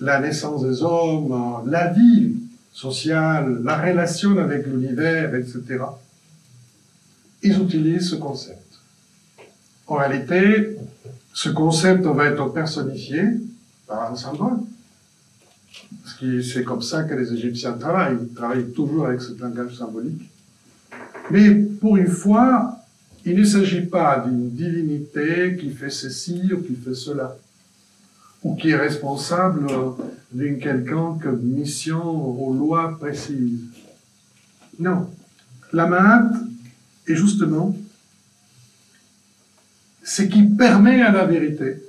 [0.00, 2.36] la naissance des hommes, la vie
[2.72, 5.84] sociale, la relation avec l'univers, etc.
[7.42, 8.58] Ils utilisent ce concept.
[9.86, 10.76] En réalité,
[11.34, 13.24] ce concept va être personnifié
[13.86, 14.58] par un symbole.
[16.42, 18.18] C'est comme ça que les Égyptiens travaillent.
[18.20, 20.30] Ils travaillent toujours avec ce langage symbolique.
[21.30, 22.78] Mais pour une fois,
[23.24, 27.36] il ne s'agit pas d'une divinité qui fait ceci ou qui fait cela,
[28.42, 29.66] ou qui est responsable
[30.32, 33.60] d'une quelconque mission aux lois précises.
[34.78, 35.08] Non.
[35.72, 36.30] La Mahat
[37.06, 37.76] est justement
[40.02, 41.84] ce qui permet à la vérité,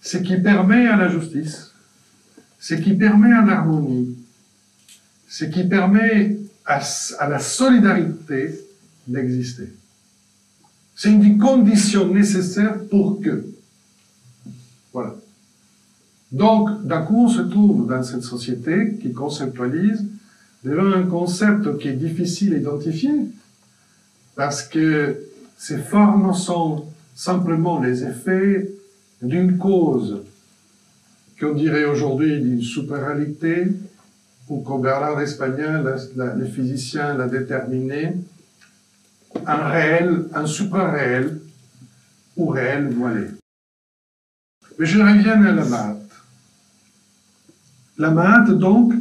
[0.00, 1.69] ce qui permet à la justice,
[2.60, 4.16] ce qui permet à l'harmonie,
[5.26, 6.80] ce qui permet à,
[7.18, 8.60] à la solidarité
[9.08, 9.72] d'exister.
[10.94, 13.46] C'est une condition nécessaire pour que.
[14.92, 15.14] Voilà.
[16.30, 20.04] Donc, d'un coup, on se trouve dans cette société qui conceptualise
[20.62, 23.14] devant un concept qui est difficile à identifier,
[24.36, 25.18] parce que
[25.56, 28.70] ces formes sont simplement les effets
[29.22, 30.22] d'une cause
[31.40, 33.68] qu'on dirait aujourd'hui d'une super-réalité,
[34.48, 38.16] ou comme Bernard Espagnol, le physicien, l'a déterminé,
[39.46, 41.40] un réel, un super-réel,
[42.36, 43.26] ou réel voilé.
[44.78, 45.96] Mais je reviens à la maths.
[47.98, 48.92] La maths, donc,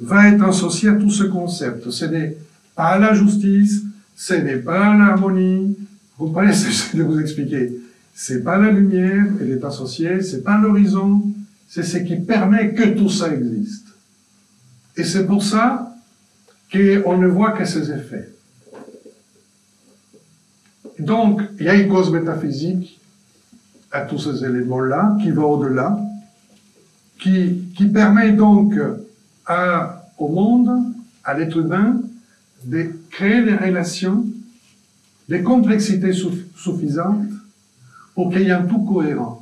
[0.00, 1.90] va être associée à tout ce concept.
[1.90, 2.36] Ce n'est
[2.74, 3.82] pas la justice,
[4.16, 5.76] ce n'est pas l'harmonie.
[6.18, 7.72] Vous comprenez ce que je de vous expliquer
[8.14, 11.22] C'est pas la lumière, elle est associée, c'est pas l'horizon,
[11.70, 13.86] c'est ce qui permet que tout ça existe.
[14.96, 15.94] Et c'est pour ça
[16.70, 18.28] qu'on ne voit que ses effets.
[20.98, 23.00] Donc, il y a une cause métaphysique
[23.92, 25.96] à tous ces éléments-là, qui va au-delà,
[27.20, 28.74] qui, permet donc
[30.18, 30.70] au monde,
[31.22, 32.00] à l'être humain,
[32.64, 34.26] de créer des relations,
[35.28, 37.30] des complexités suffisantes
[38.14, 39.39] pour qu'il y ait un tout cohérent.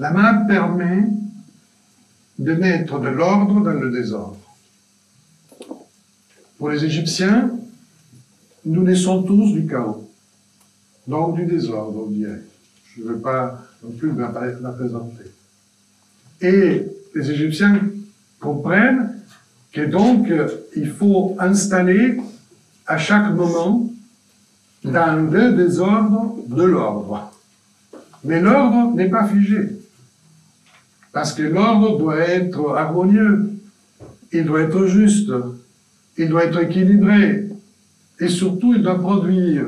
[0.00, 1.08] La main permet
[2.38, 4.38] de mettre de l'ordre dans le désordre.
[6.56, 7.50] Pour les Égyptiens,
[8.64, 10.10] nous naissons tous du chaos,
[11.06, 12.40] donc du désordre, on dirait.
[12.96, 15.30] Je ne veux pas non plus la présenter.
[16.40, 17.82] Et les Égyptiens
[18.40, 19.16] comprennent
[19.70, 20.32] que donc
[20.76, 22.18] il faut installer
[22.86, 23.90] à chaque moment
[24.82, 27.30] dans le désordre de l'ordre.
[28.24, 29.79] Mais l'ordre n'est pas figé.
[31.12, 33.50] Parce que l'ordre doit être harmonieux,
[34.32, 35.32] il doit être juste,
[36.16, 37.48] il doit être équilibré,
[38.20, 39.66] et surtout il doit produire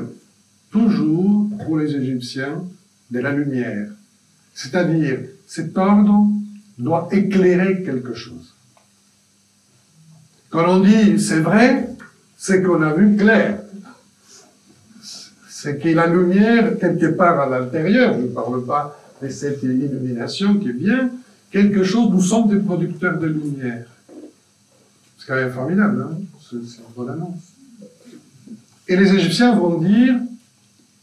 [0.71, 2.63] toujours, pour les Égyptiens,
[3.11, 3.89] de la lumière.
[4.53, 6.27] C'est-à-dire, cet ordre
[6.77, 8.55] doit éclairer quelque chose.
[10.49, 11.89] Quand on dit c'est vrai,
[12.37, 13.59] c'est qu'on a vu clair.
[15.49, 20.59] C'est a la lumière quelque part à l'intérieur, je ne parle pas de cette illumination
[20.59, 21.09] qui bien,
[21.53, 23.85] quelque chose, nous sommes des producteurs de lumière.
[25.17, 26.17] C'est quand même formidable, hein
[26.49, 26.57] c'est
[26.97, 27.53] une annonce.
[28.87, 30.15] Et les Égyptiens vont dire,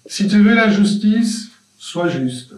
[0.07, 2.55] si tu veux la justice, sois juste.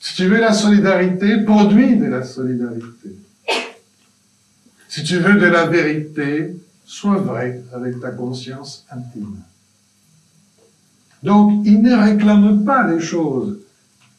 [0.00, 3.16] Si tu veux la solidarité, produis de la solidarité.
[4.88, 9.36] Si tu veux de la vérité, sois vrai avec ta conscience intime.
[11.22, 13.58] Donc, il ne réclame pas les choses.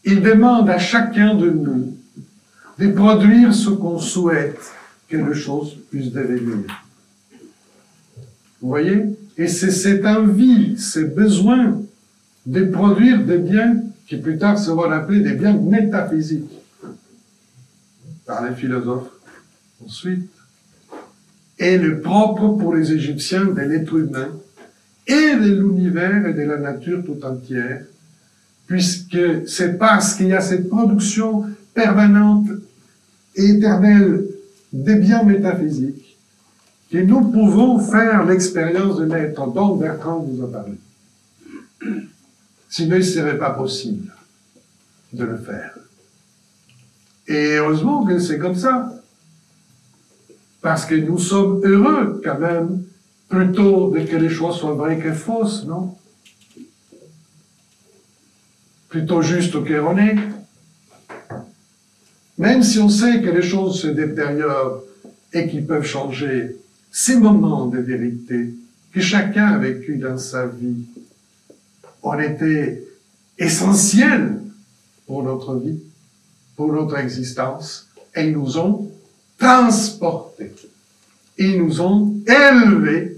[0.05, 1.97] Il demande à chacun de nous
[2.77, 4.59] de produire ce qu'on souhaite
[5.09, 6.57] que les choses puissent devenir.
[8.61, 9.05] Vous voyez?
[9.37, 11.81] Et c'est cette envie, ce besoin
[12.45, 16.51] de produire des biens qui plus tard seront appelés des biens métaphysiques.
[18.25, 19.11] Par les philosophes
[19.83, 20.29] ensuite,
[21.57, 24.29] et le propre pour les Égyptiens de l'être humain
[25.07, 27.83] et de l'univers et de la nature tout entière,
[28.67, 32.47] puisque c'est parce qu'il y a cette production permanente
[33.35, 34.25] et éternelle
[34.73, 36.17] des biens métaphysiques
[36.91, 40.73] que nous pouvons faire l'expérience de l'être dont Bertrand vous a parlé.
[42.69, 44.11] Sinon, il ne serait pas possible
[45.13, 45.77] de le faire.
[47.27, 48.91] Et heureusement que c'est comme ça.
[50.61, 52.83] Parce que nous sommes heureux quand même,
[53.29, 55.95] plutôt que les choses soient vraies que fausses, non?
[58.95, 60.15] Plutôt juste qu'erronées.
[62.37, 64.83] Même si on sait que les choses se détériorent
[65.33, 66.55] et qu'ils peuvent changer,
[66.93, 68.53] ces moments de vérité
[68.93, 70.85] que chacun a vécu dans sa vie
[72.03, 72.87] ont été
[73.37, 74.39] essentiels
[75.05, 75.81] pour notre vie,
[76.55, 78.89] pour notre existence, et ils nous ont
[79.37, 80.55] transportés.
[81.37, 83.17] Ils nous ont élevés.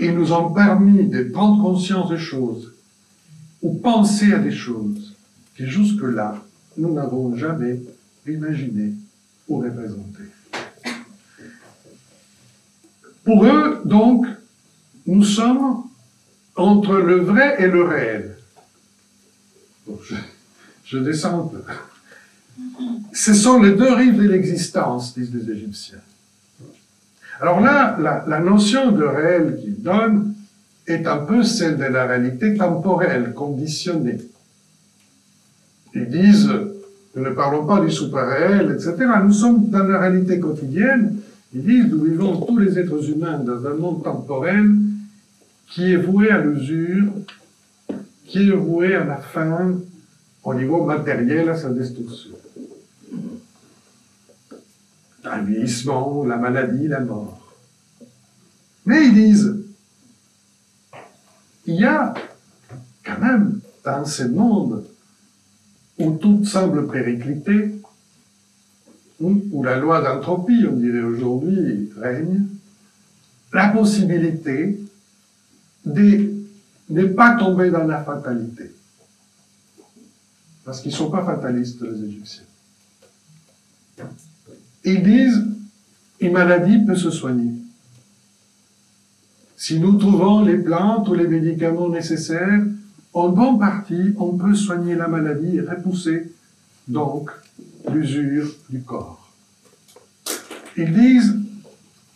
[0.00, 2.73] Ils nous ont permis de prendre conscience des choses
[3.64, 5.16] ou penser à des choses
[5.56, 6.36] que jusque-là,
[6.76, 7.80] nous n'avons jamais
[8.26, 8.92] imaginé
[9.48, 10.22] ou représenté.
[13.24, 14.26] Pour eux, donc,
[15.06, 15.82] nous sommes
[16.56, 18.36] entre le vrai et le réel.
[20.84, 21.62] je, descends un peu.
[23.14, 25.98] Ce sont les deux rives de l'existence, disent les Égyptiens.
[27.40, 27.96] Alors là,
[28.26, 30.33] la notion de réel qu'ils donnent
[30.86, 34.18] est un peu celle de la réalité temporelle, conditionnée.
[35.94, 36.50] Ils disent,
[37.14, 38.96] nous ne parlons pas du super-réel, etc.
[39.22, 41.16] Nous sommes dans la réalité quotidienne.
[41.54, 44.70] Ils disent, nous vivons tous les êtres humains dans un monde temporel
[45.70, 47.04] qui est voué à l'usure,
[48.26, 49.74] qui est voué à la fin
[50.42, 52.32] au niveau matériel, à sa destruction.
[55.24, 57.40] Un vieillissement, la maladie, la mort.
[58.84, 59.63] Mais ils disent,
[61.66, 62.14] il y a
[63.04, 64.84] quand même dans ce monde
[65.98, 67.74] où tout semble péricliter,
[69.20, 72.46] où la loi d'entropie, on dirait aujourd'hui, règne,
[73.52, 74.80] la possibilité
[75.86, 76.34] de
[76.90, 78.72] ne pas tomber dans la fatalité.
[80.64, 82.42] Parce qu'ils ne sont pas fatalistes, les Égyptiens.
[84.84, 85.46] Ils disent,
[86.20, 87.52] une maladie peut se soigner.
[89.66, 92.62] Si nous trouvons les plantes ou les médicaments nécessaires,
[93.14, 96.34] en bonne partie, on peut soigner la maladie et repousser
[96.86, 97.30] donc
[97.90, 99.32] l'usure du corps.
[100.76, 101.38] Ils disent,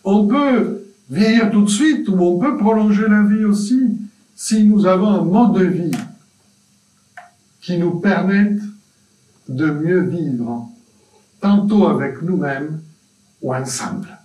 [0.05, 3.97] on peut vieillir tout de suite ou on peut prolonger la vie aussi
[4.37, 5.99] si nous avons un mode de vie
[7.63, 8.61] qui nous permette
[9.49, 10.69] de mieux vivre,
[11.41, 12.79] tantôt avec nous-mêmes
[13.41, 14.18] ou ensemble.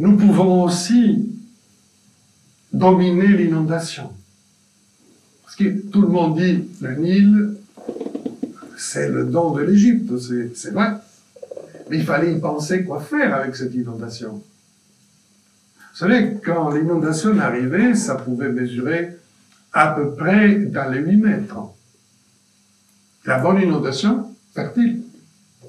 [0.00, 1.28] Nous pouvons aussi
[2.72, 4.10] dominer l'inondation.
[5.42, 7.56] Parce que tout le monde dit, le Nil,
[8.78, 10.10] c'est le don de l'Égypte,
[10.54, 10.92] c'est vrai.
[11.90, 14.42] Mais il fallait y penser quoi faire avec cette inondation.
[15.76, 19.18] Vous savez, quand l'inondation arrivait, ça pouvait mesurer
[19.74, 21.58] à peu près dans les 8 mètres.
[23.26, 25.02] La bonne inondation, fertile,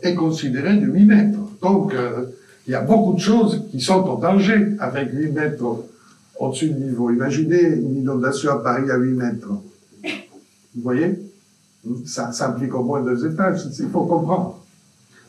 [0.02, 1.40] est considérée de 8 mètres.
[1.62, 2.28] Donc, euh,
[2.68, 5.86] il y a beaucoup de choses qui sont en danger avec 8 mètres
[6.40, 7.12] au-dessus du niveau.
[7.12, 9.48] Imaginez une inondation à Paris à 8 mètres.
[10.76, 11.20] Vous voyez?
[12.06, 14.64] Ça, implique au moins deux étages, il faut comprendre.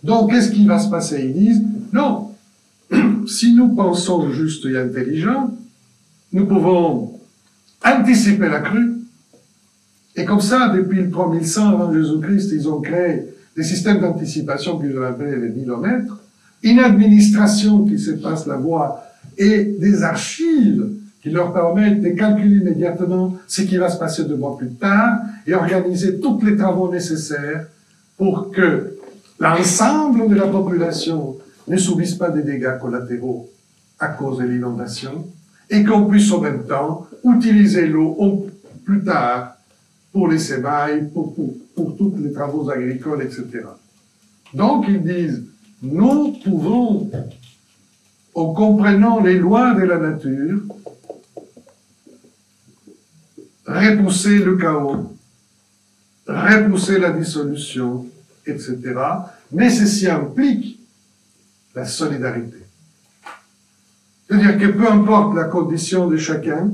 [0.05, 1.25] Donc, qu'est-ce qui va se passer?
[1.25, 2.35] Ils disent, non,
[3.27, 5.51] si nous pensons juste et intelligent,
[6.33, 7.19] nous pouvons
[7.85, 8.99] anticiper la crue.
[10.15, 13.25] Et comme ça, depuis le 3100 avant Jésus-Christ, ils ont créé
[13.57, 16.22] des systèmes d'anticipation qu'ils ont appelés les millimètres,
[16.63, 19.05] une administration qui se passe la voie
[19.37, 20.89] et des archives
[21.23, 25.21] qui leur permettent de calculer immédiatement ce qui va se passer deux mois plus tard
[25.47, 27.67] et organiser tous les travaux nécessaires
[28.17, 28.97] pour que
[29.39, 31.37] l'ensemble de la population
[31.69, 33.49] ne subisse pas des dégâts collatéraux
[33.99, 35.27] à cause de l'inondation
[35.71, 38.47] et qu'on puisse en même temps utiliser l'eau
[38.85, 39.57] plus tard
[40.13, 43.65] pour les sémailles, pour, pour, pour tous les travaux agricoles, etc.
[44.53, 45.45] Donc ils disent,
[45.83, 47.11] nous pouvons,
[48.35, 50.61] en comprenant les lois de la nature,
[53.67, 55.17] repousser le chaos,
[56.27, 58.07] repousser la dissolution,
[58.47, 58.79] etc.
[59.51, 60.79] Mais ceci implique
[61.75, 62.59] la solidarité.
[64.29, 66.71] C'est-à-dire que peu importe la condition de chacun,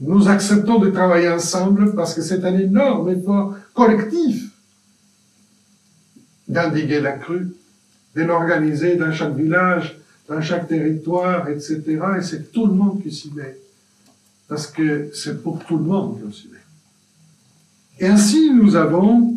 [0.00, 4.50] nous acceptons de travailler ensemble parce que c'est un énorme effort collectif
[6.48, 7.54] d'indiguer la crue,
[8.14, 9.98] de l'organiser dans chaque village,
[10.28, 11.82] dans chaque territoire, etc.
[12.18, 13.56] Et c'est tout le monde qui s'y met.
[14.48, 16.58] Parce que c'est pour tout le monde qu'on s'y met.
[18.00, 19.34] Et ainsi, nous avons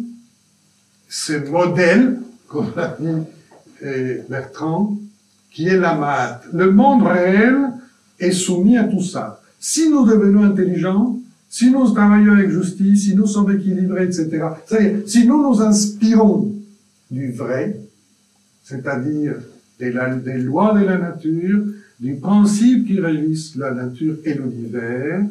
[1.08, 4.98] ce modèle, comme l'a dit Bertrand,
[5.52, 6.44] qui est la maths.
[6.54, 7.56] Le monde réel
[8.20, 9.42] est soumis à tout ça.
[9.60, 14.28] Si nous devenons intelligents, si nous travaillons avec justice, si nous sommes équilibrés, etc.,
[14.66, 16.54] c'est-à-dire, si nous nous inspirons
[17.10, 17.80] du vrai,
[18.68, 19.36] c'est-à-dire
[19.80, 19.92] des,
[20.40, 21.64] lois de la nature,
[22.02, 25.26] du principe qui régissent la nature et l'univers,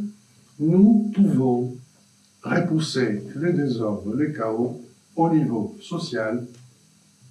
[0.59, 1.77] nous pouvons
[2.43, 4.81] repousser le désordre, le chaos
[5.15, 6.47] au niveau social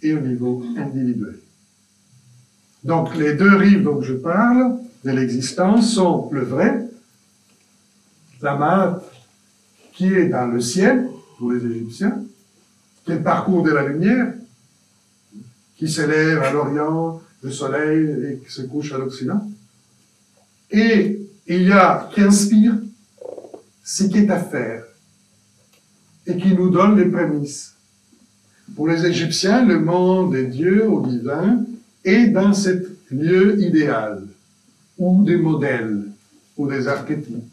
[0.04, 1.40] et au niveau individuel.
[2.84, 6.86] Donc les deux rives dont je parle de l'existence sont le vrai,
[8.44, 9.02] la main
[9.94, 12.22] qui est dans le ciel pour les Égyptiens,
[13.04, 14.34] qui est le parcours de la lumière,
[15.78, 19.50] qui s'élève à l'Orient, le soleil, et qui se couche à l'Occident.
[20.72, 22.74] Et il y a qui inspire
[23.84, 24.84] ce qui est à faire
[26.26, 27.76] et qui nous donne les prémices.
[28.76, 31.64] Pour les Égyptiens, le monde des dieux au divin
[32.04, 34.24] est dans cet lieu idéal,
[34.98, 36.04] ou des modèles,
[36.58, 37.44] ou des archétypes.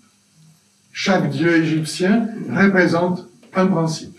[0.93, 4.19] Chaque dieu égyptien représente un principe.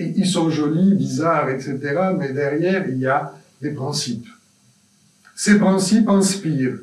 [0.00, 1.78] Ils sont jolis, bizarres, etc.,
[2.18, 4.28] mais derrière, il y a des principes.
[5.34, 6.78] Ces principes inspirent.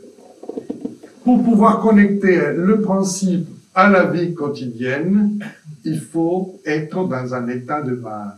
[1.24, 5.40] Pour pouvoir connecter le principe à la vie quotidienne,
[5.84, 8.38] il faut être dans un état de maths.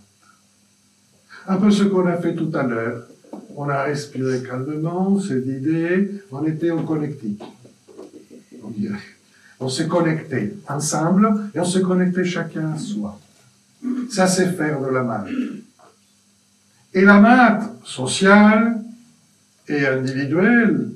[1.47, 3.07] Un peu ce qu'on a fait tout à l'heure
[3.57, 7.39] on a respiré calmement, cette idée, on était en collectif,
[8.63, 8.97] on dirait.
[9.59, 13.19] On s'est connecté ensemble et on s'est connecté chacun à soi.
[14.09, 15.29] Ça, c'est faire de la maths.
[16.93, 18.81] Et la maths sociale
[19.67, 20.89] et individuelle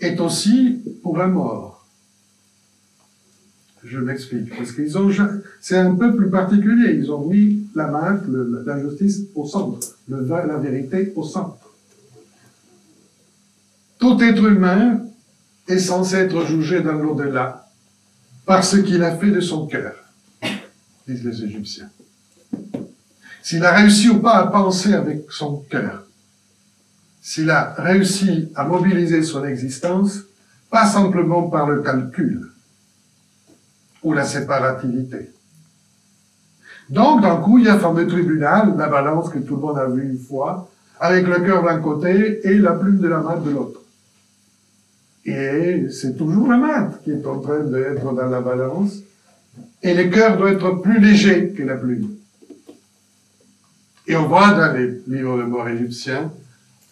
[0.00, 1.86] est aussi pour la mort.
[3.84, 4.56] Je m'explique.
[4.56, 4.96] Parce qu'ils
[5.60, 6.94] c'est un peu plus particulier.
[6.94, 11.58] Ils ont mis la maths, la justice au centre, la vérité au centre.
[13.98, 15.00] Tout être humain
[15.68, 17.68] est censé être jugé dans l'au-delà
[18.44, 19.94] par ce qu'il a fait de son cœur,
[21.06, 21.90] disent les Égyptiens.
[23.42, 26.06] S'il a réussi ou pas à penser avec son cœur,
[27.20, 30.20] s'il a réussi à mobiliser son existence,
[30.70, 32.50] pas simplement par le calcul
[34.02, 35.30] ou la séparativité.
[36.90, 39.86] Donc, d'un coup, il y a fameux tribunal, la balance que tout le monde a
[39.86, 43.50] vu une fois, avec le cœur d'un côté et la plume de la main de
[43.50, 43.80] l'autre.
[45.24, 48.96] Et c'est toujours la main qui est en train d'être dans la balance,
[49.84, 52.16] et le cœur doit être plus léger que la plume.
[54.06, 56.32] Et on voit dans les livres de mort égyptiens,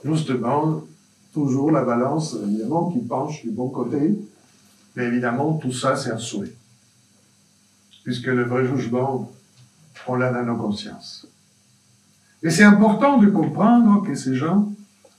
[0.05, 0.85] justement,
[1.33, 4.15] toujours la balance, évidemment, qui penche du bon côté,
[4.95, 6.53] mais évidemment, tout ça, c'est un souhait.
[8.05, 9.33] Puisque le vrai jugement,
[10.07, 11.27] on l'a dans nos consciences.
[12.43, 14.71] Et c'est important de comprendre que ces gens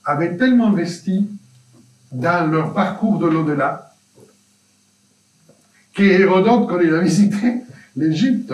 [0.04, 1.28] avaient tellement investi
[2.12, 3.83] dans leur parcours de l'au-delà,
[5.94, 7.62] qu'Hérodote, quand il a visité
[7.96, 8.52] l'Égypte,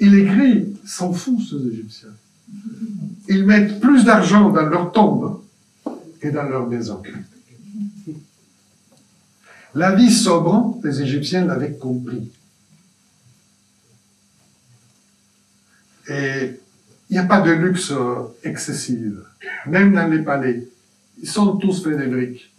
[0.00, 2.08] il écrit, s'en fout ces Égyptiens.
[3.28, 5.42] Ils mettent plus d'argent dans leur tombe
[6.20, 7.02] que dans leur maison.
[9.74, 12.32] La vie sobre, les Égyptiens l'avaient compris.
[16.08, 16.58] Et
[17.08, 17.92] il n'y a pas de luxe
[18.42, 18.98] excessif,
[19.66, 20.66] même dans les palais.
[21.22, 22.50] Ils sont tous faits de briques.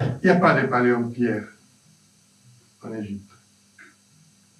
[0.00, 1.55] Il n'y a pas de palais en pierre
[2.88, 3.30] en Égypte.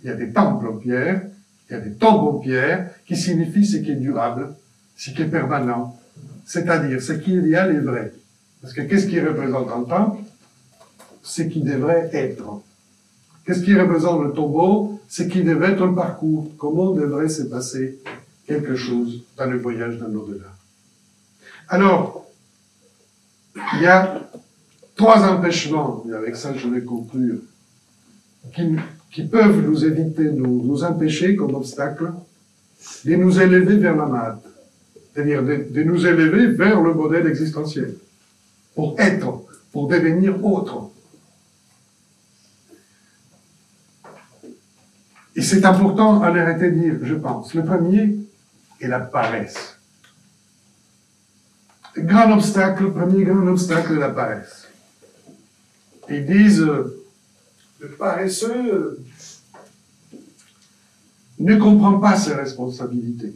[0.02, 1.22] Il y a des temples en pierre,
[1.68, 4.54] il y a des tombes en pierre, qui signifient ce qui est durable,
[4.96, 5.98] ce qui est permanent,
[6.44, 8.12] c'est-à-dire ce qui est idéal et vrai.
[8.62, 10.22] Parce que qu'est-ce qui représente un temple?
[11.22, 12.62] Ce qui devrait être.
[13.44, 15.00] Qu'est-ce qui représente le tombeau?
[15.08, 16.52] Ce qui devrait être un parcours.
[16.56, 17.98] Comment devrait se passer
[18.46, 20.48] quelque chose dans le voyage dans l'au-delà
[21.68, 22.26] Alors,
[23.74, 24.20] il y a
[24.94, 27.38] trois empêchements, et avec ça je vais conclure,
[28.52, 32.12] qui, peuvent nous éviter, nous, empêcher comme obstacle
[33.04, 34.44] de nous élever vers la maths,
[35.14, 37.94] c'est-à-dire de, nous élever vers le modèle existentiel,
[38.74, 39.42] pour être,
[39.72, 40.90] pour devenir autre.
[45.34, 47.52] Et c'est important à de dire, je pense.
[47.54, 48.16] Le premier
[48.80, 49.78] est la paresse.
[51.96, 54.68] grand obstacle, le premier grand obstacle, la paresse.
[56.08, 56.64] Ils disent,
[57.80, 59.04] le paresseux
[61.38, 63.34] ne comprend pas ses responsabilités,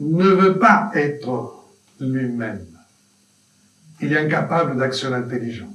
[0.00, 1.64] ne veut pas être
[2.00, 2.66] lui-même.
[4.00, 5.74] Il est incapable d'action intelligente.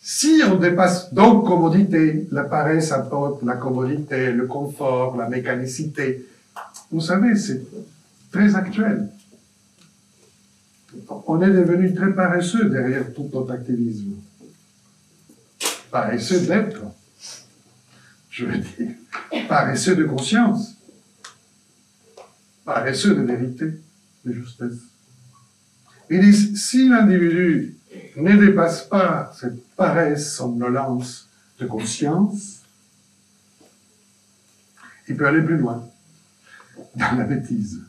[0.00, 6.26] Si on dépasse donc commodité, la paresse apporte la commodité, le confort, la mécanicité.
[6.90, 7.62] Vous savez, c'est
[8.30, 9.08] très actuel
[11.26, 14.14] on est devenu très paresseux derrière tout notre activisme.
[15.90, 16.82] Paresseux d'être,
[18.30, 18.94] je veux dire.
[19.48, 20.74] Paresseux de conscience.
[22.64, 23.66] Paresseux de vérité,
[24.24, 24.78] de justesse.
[26.10, 27.76] Ils disent, si l'individu
[28.16, 31.28] ne dépasse pas cette paresse, somnolence
[31.58, 32.62] de conscience,
[35.08, 35.88] il peut aller plus loin
[36.96, 37.80] dans la bêtise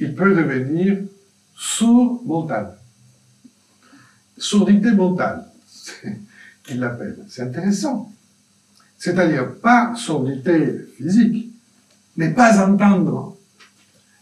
[0.00, 0.98] il peut devenir
[1.56, 2.76] sourd mental.
[4.38, 5.44] Sourdité mentale,
[6.70, 7.18] il l'appelle.
[7.28, 8.10] C'est intéressant.
[8.98, 11.52] C'est-à-dire pas sourdité physique,
[12.16, 13.36] mais pas entendre,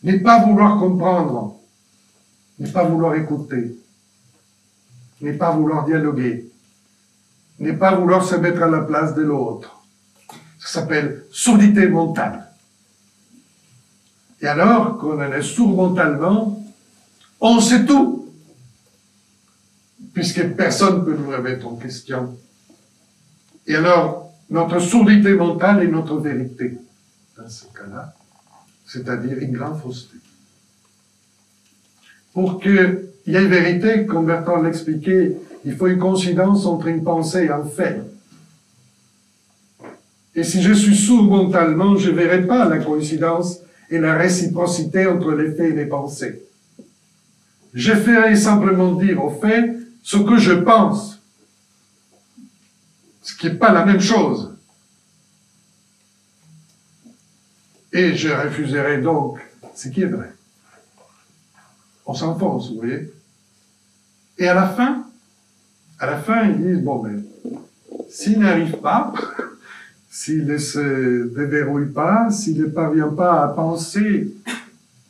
[0.02, 1.60] ne pas vouloir comprendre,
[2.58, 3.76] ne pas vouloir écouter,
[5.20, 6.50] ne pas vouloir dialoguer,
[7.60, 9.82] ne pas vouloir se mettre à la place de l'autre.
[10.58, 12.47] Ça s'appelle sourdité mentale.
[14.40, 16.62] Et alors qu'on en est mentalement,
[17.40, 18.32] on sait tout,
[20.12, 22.36] puisque personne ne peut nous remettre en question.
[23.66, 26.78] Et alors, notre sourdité mentale est notre vérité,
[27.36, 28.14] dans ce cas-là,
[28.86, 30.16] c'est-à-dire une grande fausseté.
[32.32, 37.44] Pour qu'il y ait vérité, comme Bertrand l'expliquait, il faut une coïncidence entre une pensée
[37.44, 38.00] et un fait.
[40.34, 43.58] Et si je suis sourd mentalement, je ne verrai pas la coïncidence
[43.90, 46.42] et la réciprocité entre les faits et les pensées.
[47.74, 51.20] Je ferai simplement dire aux faits ce que je pense,
[53.22, 54.56] ce qui n'est pas la même chose.
[57.92, 59.38] Et je refuserai donc
[59.74, 60.32] ce qui est vrai.
[62.06, 63.12] On s'enfonce, vous voyez.
[64.38, 65.04] Et à la fin,
[65.98, 67.18] à la fin, ils disent, bon, mais
[68.08, 69.12] s'il n'arrive pas,
[70.10, 74.34] s'il ne se déverrouille pas, s'il ne parvient pas à penser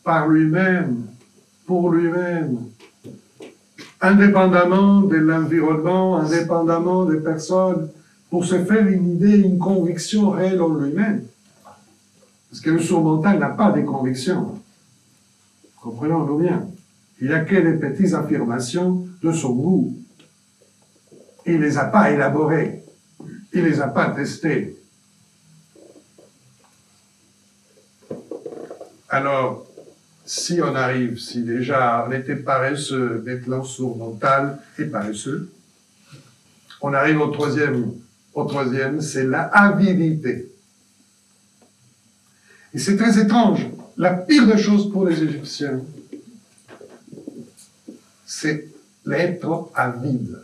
[0.03, 1.07] par lui-même,
[1.67, 2.59] pour lui-même,
[4.01, 7.89] indépendamment de l'environnement, indépendamment des personnes,
[8.31, 11.25] pour se faire une idée, une conviction réelle en lui-même.
[12.51, 14.59] Parce que le sourd-mental n'a pas de convictions.
[15.83, 16.67] Comprenons-nous bien.
[17.21, 19.97] Il a que des petites affirmations de son goût.
[21.47, 22.83] Il les a pas élaborées.
[23.53, 24.78] Il les a pas testées.
[29.09, 29.67] Alors,
[30.27, 35.51] si on arrive, si déjà on était paresseux, maintenant sourd mental et paresseux,
[36.83, 37.93] on arrive au troisième,
[38.35, 40.53] au troisième, c'est la avidité.
[42.75, 43.67] Et c'est très étrange.
[43.97, 45.81] La pire des choses pour les Égyptiens,
[48.27, 48.69] c'est
[49.07, 50.39] l'être avide.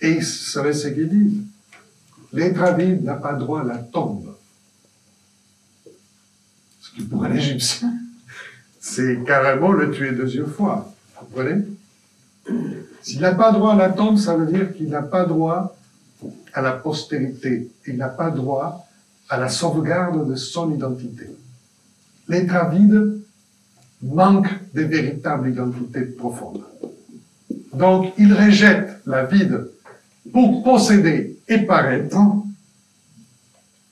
[0.00, 1.42] Et vous savez ce qu'ils disent?
[2.32, 4.29] L'être avide n'a pas droit à la tombe.
[7.08, 7.92] Pour un Égyptien,
[8.80, 10.92] c'est carrément le tuer deuxième fois.
[11.14, 11.64] Vous comprenez?
[13.02, 15.76] S'il n'a pas droit à la tombe, ça veut dire qu'il n'a pas droit
[16.52, 17.70] à la postérité.
[17.86, 18.86] Il n'a pas droit
[19.28, 21.26] à la sauvegarde de son identité.
[22.28, 23.20] L'être avide
[24.02, 26.64] manque de véritable identité profonde.
[27.72, 29.68] Donc, il rejette la vide
[30.32, 32.18] pour posséder et paraître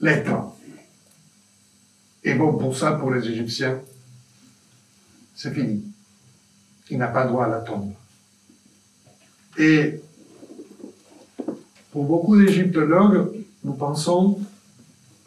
[0.01, 0.53] l'être.
[2.29, 3.81] Et bon, pour ça, pour les Égyptiens,
[5.35, 5.83] c'est fini.
[6.91, 7.95] Il n'a pas droit à la tombe.
[9.57, 10.03] Et
[11.91, 13.31] pour beaucoup d'égyptologues,
[13.65, 14.41] nous pensons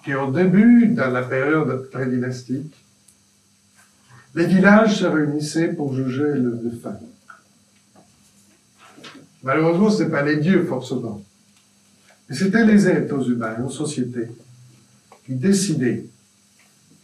[0.05, 2.75] qu'au début, dans la période prédynastique,
[4.35, 6.99] les villages se réunissaient pour juger le défunt.
[9.41, 11.19] Malheureusement, ce n'est pas les dieux forcément,
[12.29, 14.27] mais c'était les êtres humains en société
[15.25, 16.05] qui décidaient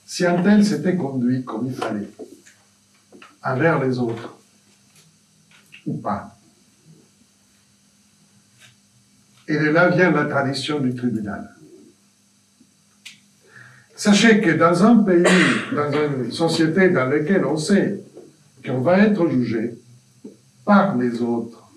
[0.08, 2.10] si un tel s'était conduit comme il fallait
[3.44, 4.38] envers les autres
[5.86, 6.34] ou pas.
[9.50, 11.54] Et de là vient la tradition du tribunal.
[13.96, 15.24] Sachez que dans un pays,
[15.76, 18.02] dans une société dans laquelle on sait
[18.66, 19.78] qu'on va être jugé
[20.64, 21.70] par les autres,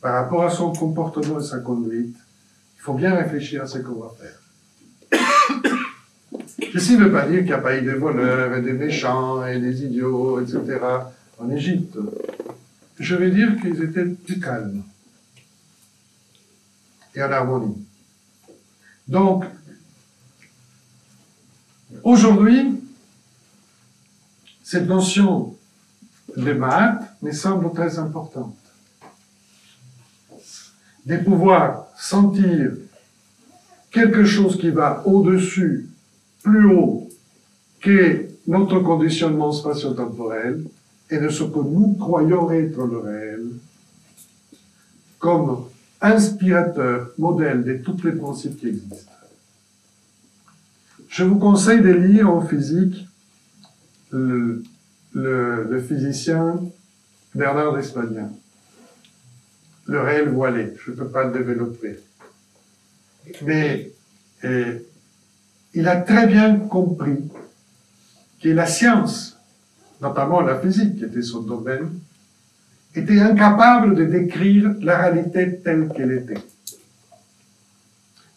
[0.00, 2.16] par rapport à son comportement et sa conduite,
[2.76, 5.72] il faut bien réfléchir à ce qu'on va faire.
[6.72, 9.46] Ceci ne veut pas dire qu'il n'y a pas eu des voleurs et des méchants
[9.46, 10.78] et des idiots, etc.
[11.38, 11.98] en Égypte.
[12.98, 14.82] Je veux dire qu'ils étaient plus calmes
[17.14, 17.76] et en harmonie.
[19.06, 19.44] Donc,
[22.02, 22.80] aujourd'hui,
[24.62, 25.56] cette notion
[26.36, 28.56] de maths me semble très importante.
[31.04, 32.72] De pouvoir sentir
[33.90, 35.88] quelque chose qui va au-dessus,
[36.46, 37.08] plus haut
[37.80, 40.64] que notre conditionnement spatio-temporel
[41.10, 43.46] et de ce que nous croyons être le réel,
[45.18, 45.64] comme
[46.00, 49.10] inspirateur, modèle de tous les principes qui existent.
[51.08, 53.08] Je vous conseille de lire en physique
[54.12, 54.62] le,
[55.88, 56.60] physicien
[57.34, 58.30] Bernard d'Espagnat,
[59.86, 60.74] Le réel voilé.
[60.84, 61.98] Je ne peux pas le développer.
[63.42, 63.90] Mais
[65.76, 67.18] il a très bien compris
[68.40, 69.38] que la science,
[70.00, 71.90] notamment la physique qui était son domaine,
[72.94, 76.42] était incapable de décrire la réalité telle qu'elle était.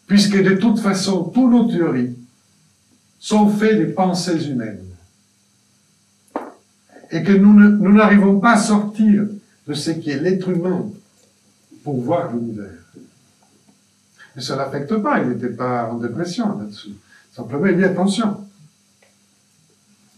[0.06, 2.14] Puisque de toute façon, toutes nos théories
[3.18, 4.84] sont faites des pensées humaines.
[7.10, 9.24] Et que nous n'arrivons pas à sortir
[9.66, 10.90] de ce qui est l'être humain
[11.82, 12.84] pour voir l'univers.
[14.36, 16.96] Mais ça l'affecte pas, il n'était pas en dépression là-dessus.
[17.32, 18.46] Simplement, il dit attention.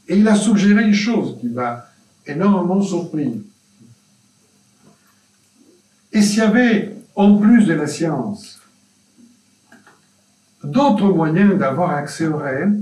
[0.09, 1.87] Et il a suggéré une chose qui m'a
[2.27, 3.43] énormément surpris.
[6.13, 8.61] Et s'il y avait, en plus de la science,
[10.63, 12.81] d'autres moyens d'avoir accès au réel,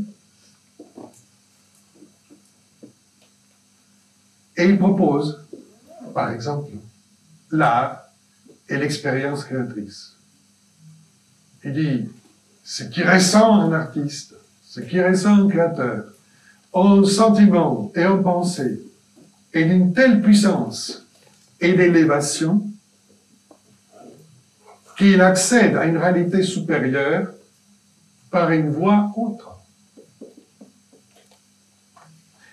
[4.57, 5.47] et il propose,
[6.13, 6.71] par exemple,
[7.51, 8.03] l'art
[8.69, 10.17] et l'expérience créatrice.
[11.65, 12.09] Il dit,
[12.71, 16.05] ce qui ressent un artiste, ce qui ressent un créateur,
[16.73, 18.81] en sentiment et en pensée,
[19.53, 21.05] est d'une telle puissance
[21.61, 22.63] et d'élévation
[24.97, 27.33] qu'il accède à une réalité supérieure
[28.31, 29.59] par une voie autre.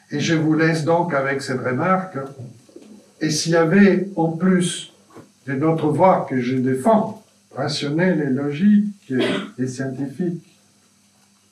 [0.09, 2.17] Et je vous laisse donc avec cette remarque.
[3.21, 4.93] Et s'il y avait en plus
[5.45, 7.23] de notre voie que je défends,
[7.57, 9.11] rationnelle et logique
[9.57, 10.43] et scientifique,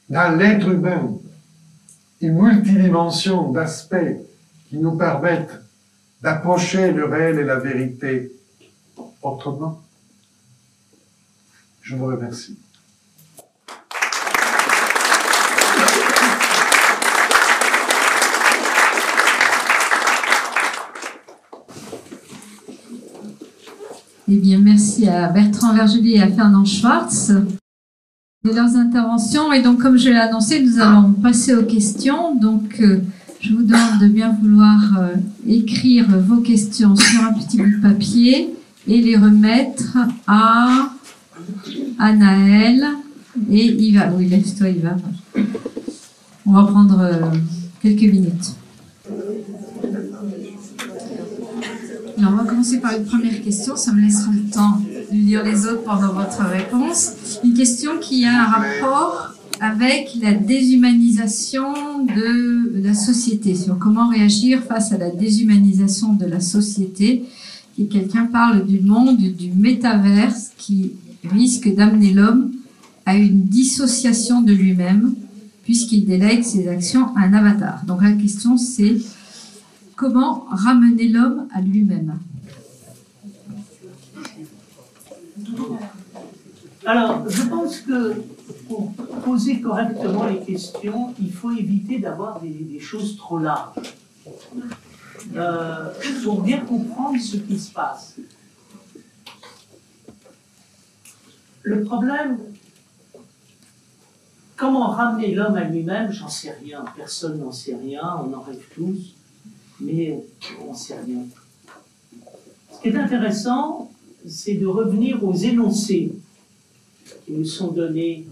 [0.08, 1.18] dans l'être humain,
[2.22, 4.16] une multidimension d'aspects
[4.70, 5.60] qui nous permettent
[6.22, 8.32] d'approcher le réel et la vérité
[9.22, 9.82] autrement.
[11.82, 12.58] Je vous remercie.
[24.28, 27.32] Eh bien, merci à Bertrand Vergely et à Fernand Schwartz
[28.44, 29.54] de leurs interventions.
[29.54, 32.34] Et donc, comme je l'ai annoncé, nous allons passer aux questions.
[32.34, 33.02] Donc, euh,
[33.40, 35.16] je vous demande de bien vouloir euh,
[35.48, 38.56] écrire vos questions sur un petit bout de papier
[38.88, 39.96] et les remettre
[40.26, 40.90] à
[42.00, 42.84] Anaël
[43.52, 44.10] et Yva.
[44.18, 44.96] Oui, laisse-toi, Yva.
[46.48, 47.22] On va prendre euh,
[47.80, 48.56] quelques minutes.
[52.18, 53.76] On va commencer par une première question.
[53.76, 57.40] Ça me laissera le temps de lire les autres pendant votre réponse.
[57.44, 64.62] Une question qui a un rapport avec la déshumanisation de la société, sur comment réagir
[64.64, 67.26] face à la déshumanisation de la société.
[67.78, 70.94] Et quelqu'un parle du monde du métaverse qui
[71.30, 72.52] risque d'amener l'homme
[73.06, 75.16] à une dissociation de lui-même
[75.64, 77.84] puisqu'il délègue ses actions à un avatar.
[77.86, 78.98] Donc la question c'est
[79.96, 82.20] Comment ramener l'homme à lui-même
[86.86, 88.14] Alors, je pense que
[88.68, 88.92] pour
[89.24, 93.96] poser correctement les questions, il faut éviter d'avoir des, choses trop larges.
[95.36, 95.92] Euh,
[96.24, 98.18] pour bien comprendre ce qui se passe.
[101.64, 102.38] Le problème,
[104.56, 108.64] comment ramener l'homme à lui-même, j'en sais rien, personne n'en sait rien, on en rêve
[108.76, 109.16] tous
[109.80, 110.24] mais
[110.66, 111.24] on ne sait rien.
[112.72, 113.92] Ce qui est intéressant,
[114.28, 116.14] c'est de revenir aux énoncés
[117.26, 118.28] qui nous sont donnés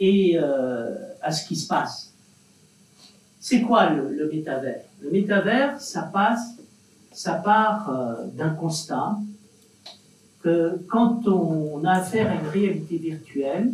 [0.00, 2.12] et euh, à ce qui se passe.
[3.40, 4.84] C'est quoi le, métavers?
[5.00, 6.56] Le métavers, ça passe,
[7.12, 9.18] ça part euh, d'un constat
[10.42, 13.72] que quand on a affaire à une réalité virtuelle,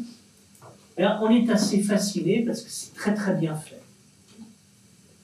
[0.98, 3.79] eh on est assez fasciné parce que c'est très très bien fait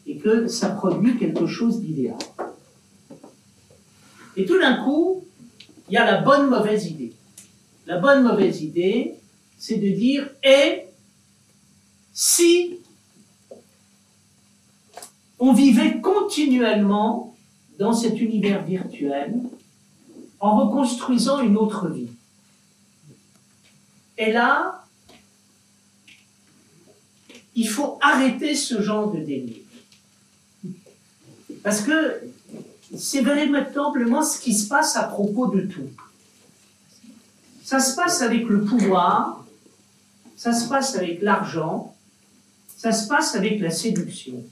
[0.06, 2.18] et que ça produit quelque chose d'idéal.
[4.36, 5.24] Et tout d'un coup,
[5.88, 7.12] il y a la bonne mauvaise idée.
[7.86, 9.14] La bonne mauvaise idée,
[9.58, 10.86] c'est de dire et
[12.12, 12.78] si
[15.38, 17.36] on vivait continuellement
[17.78, 19.34] dans cet univers virtuel
[20.40, 22.08] en reconstruisant une autre vie.
[24.18, 24.84] Et là,
[27.54, 29.65] il faut arrêter ce genre de délire.
[31.66, 32.20] Parce que
[32.96, 35.90] c'est véritablement ce qui se passe à propos de tout.
[37.64, 39.44] Ça se passe avec le pouvoir,
[40.36, 41.96] ça se passe avec l'argent,
[42.76, 44.44] ça se passe avec la séduction.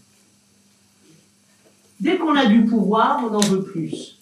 [2.00, 4.18] Dès qu'on a du pouvoir, on en veut plus.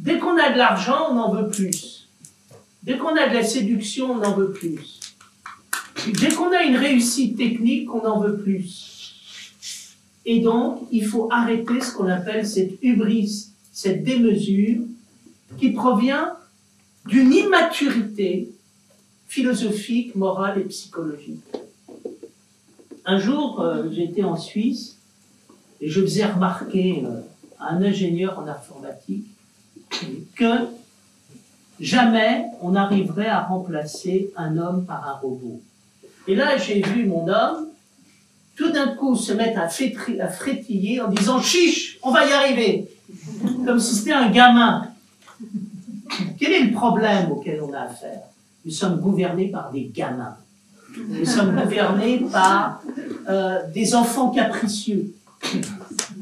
[0.00, 2.08] Dès qu'on a de l'argent, on en veut plus.
[2.82, 4.98] Dès qu'on a de la séduction, on en veut plus.
[6.04, 8.95] Dès qu'on a une réussite technique, on en veut plus.
[10.28, 14.82] Et donc, il faut arrêter ce qu'on appelle cette hubris, cette démesure,
[15.58, 16.32] qui provient
[17.06, 18.50] d'une immaturité
[19.28, 21.44] philosophique, morale et psychologique.
[23.04, 24.98] Un jour, euh, j'étais en Suisse
[25.80, 27.20] et je faisais remarquer euh,
[27.60, 29.26] à un ingénieur en informatique
[30.34, 30.66] que
[31.78, 35.60] jamais on n'arriverait à remplacer un homme par un robot.
[36.26, 37.68] Et là, j'ai vu mon homme
[38.56, 39.68] tout d'un coup se mettre à,
[40.28, 42.88] frétiller en disant chiche, on va y arriver,
[43.64, 44.88] comme si c'était un gamin.
[46.38, 48.22] Quel est le problème auquel on a affaire?
[48.64, 50.36] Nous sommes gouvernés par des gamins.
[50.96, 52.80] Nous sommes gouvernés par
[53.28, 55.14] euh, des enfants capricieux.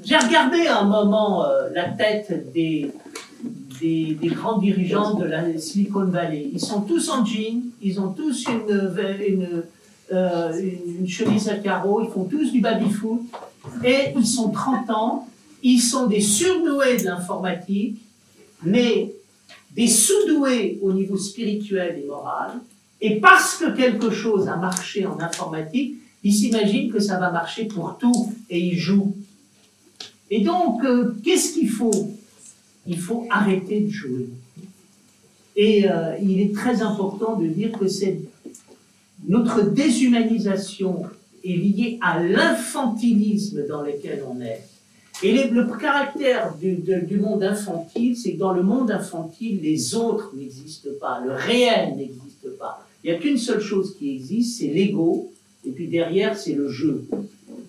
[0.05, 2.91] J'ai regardé un moment euh, la tête des,
[3.81, 6.51] des, grands dirigeants de la Silicon Valley.
[6.53, 8.93] Ils sont tous en jean, ils ont tous une,
[9.29, 9.63] une,
[10.13, 10.53] euh,
[10.99, 13.23] une, chemise à carreaux, ils font tous du baby-foot,
[13.85, 15.29] et ils sont 30 ans,
[15.63, 17.97] ils sont des surdoués de l'informatique,
[18.63, 19.13] mais
[19.75, 22.53] des sous-doués au niveau spirituel et moral,
[23.01, 27.67] Et parce que quelque chose a marché en informatique, il s'imagine que ça va marcher
[27.67, 29.15] pour tout et il joue.
[30.31, 32.13] Et donc, euh, qu'est-ce qu'il faut?
[32.87, 34.29] Il faut arrêter de jouer.
[35.57, 38.21] Et euh, il est très important de dire que c'est
[39.27, 41.05] notre déshumanisation
[41.45, 44.63] est liée à l'infantilisme dans lequel on est.
[45.23, 50.91] Et le caractère du, monde infantile, c'est que dans le monde infantile, les autres n'existent
[51.01, 52.87] pas, le réel n'existe pas.
[53.03, 55.33] Il n'y a qu'une seule chose qui existe, c'est l'ego,
[55.65, 57.05] et puis derrière, c'est le jeu.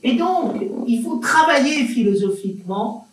[0.03, 0.55] Et donc,
[0.87, 3.07] il faut travailler philosophiquement.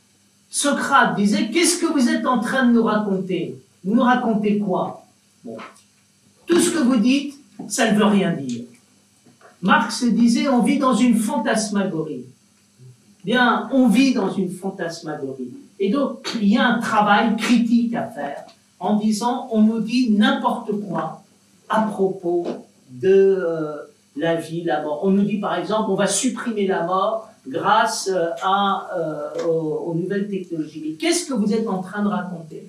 [0.50, 3.56] Socrate disait, qu'est-ce que vous êtes en train de nous raconter?
[3.84, 5.06] Vous nous racontez quoi?
[6.46, 7.31] Tout ce que vous dites,
[7.68, 8.64] ça ne veut rien dire.
[9.60, 12.24] Marx disait, on vit dans une fantasmagorie.
[13.24, 15.52] Bien, on vit dans une fantasmagorie.
[15.78, 18.44] Et donc, il y a un travail critique à faire
[18.80, 21.22] en disant, on nous dit n'importe quoi
[21.68, 22.46] à propos
[22.90, 23.76] de euh,
[24.16, 25.00] la vie, la mort.
[25.04, 28.30] On nous dit par exemple, on va supprimer la mort grâce euh,
[28.96, 30.82] euh, aux, nouvelles technologies.
[30.84, 32.68] Mais qu'est-ce que vous êtes en train de raconter?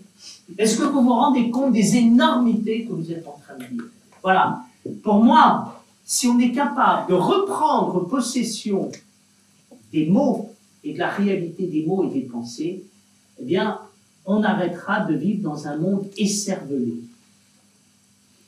[0.57, 3.84] Est-ce que vous vous rendez compte des énormités que vous êtes en train de dire?
[4.21, 4.59] Voilà.
[5.01, 8.91] Pour moi, si on est capable de reprendre possession
[9.91, 10.53] des mots
[10.84, 12.84] et de la réalité des mots et des pensées,
[13.39, 13.79] eh bien,
[14.25, 17.03] on arrêtera de vivre dans un monde écervelé.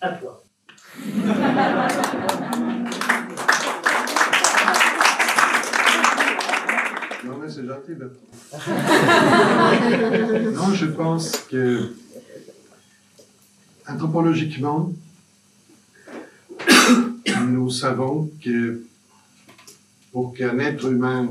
[0.02, 0.42] À toi.
[7.26, 7.94] Non, mais c'est gentil,
[10.54, 11.96] non, je pense que,
[13.88, 14.92] anthropologiquement,
[17.48, 18.84] nous savons que
[20.12, 21.30] pour qu'un être humain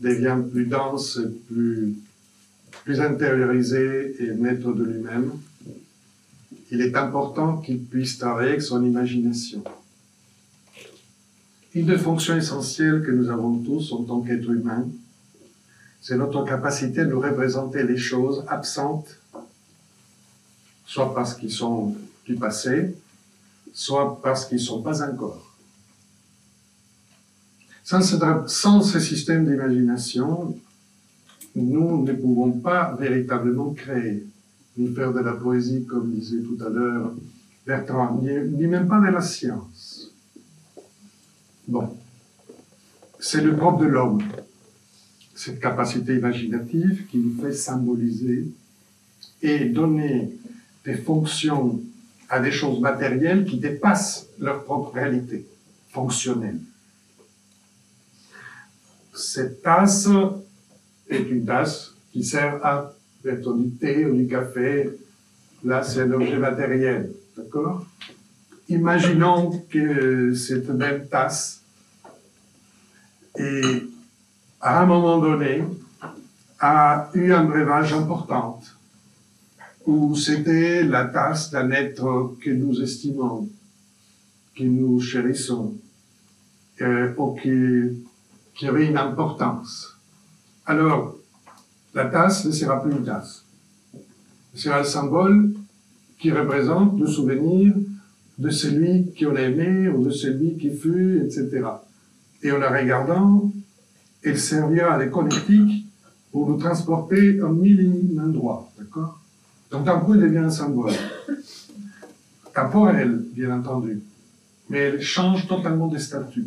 [0.00, 1.94] devienne plus dense, plus,
[2.84, 5.32] plus intériorisé et maître de lui-même,
[6.70, 9.62] il est important qu'il puisse travailler avec son imagination.
[11.74, 14.86] Une des fonctions essentielles que nous avons tous en tant qu'êtres humains,
[16.00, 19.18] c'est notre capacité de représenter les choses absentes,
[20.86, 22.94] soit parce qu'ils sont du passé,
[23.78, 25.56] soit parce qu'ils ne sont pas encore.
[27.84, 28.16] Sans ce,
[28.48, 30.58] sans système d'imagination,
[31.54, 34.26] nous ne pouvons pas véritablement créer
[34.76, 37.14] ni faire de la poésie, comme disait tout à l'heure
[37.64, 40.12] Bertrand, ni, même pas de la science.
[41.68, 41.96] Bon,
[43.20, 44.24] c'est le propre de l'homme,
[45.36, 48.48] cette capacité imaginative qui nous fait symboliser
[49.40, 50.36] et donner
[50.84, 51.80] des fonctions
[52.28, 55.46] à des choses matérielles qui dépassent leur propre réalité
[55.90, 56.60] fonctionnelle.
[59.14, 60.08] Cette tasse
[61.08, 62.92] est une tasse qui sert à
[63.24, 64.90] être du thé ou du café,
[65.64, 67.86] là c'est un objet matériel, d'accord?
[68.68, 71.62] Imaginons que cette même tasse.
[73.36, 73.88] Et
[74.60, 75.64] à un moment donné
[76.60, 78.60] a eu un breuvage important,
[79.88, 83.48] où c'était la tasse d'un être que nous estimons,
[84.54, 85.78] que nous chérissons,
[86.82, 88.04] euh, ou qui,
[88.54, 89.96] qui avait une importance.
[90.66, 91.16] Alors,
[91.94, 93.46] la tasse ne sera plus une tasse.
[94.52, 95.54] Ce sera un symbole
[96.18, 97.72] qui représente le souvenir
[98.36, 101.66] de celui qu'on a aimé ou de celui qui fut, etc.
[102.42, 103.50] Et en la regardant,
[104.22, 105.86] elle servira à des connectiques
[106.30, 109.17] pour nous transporter en mille endroits, d'accord?
[109.70, 110.92] Donc d'un coup, elle devient un symbole.
[112.54, 114.00] Temporel, bien entendu.
[114.68, 116.46] Mais elle change totalement de statut.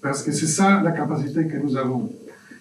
[0.00, 2.12] Parce que c'est ça la capacité que nous avons.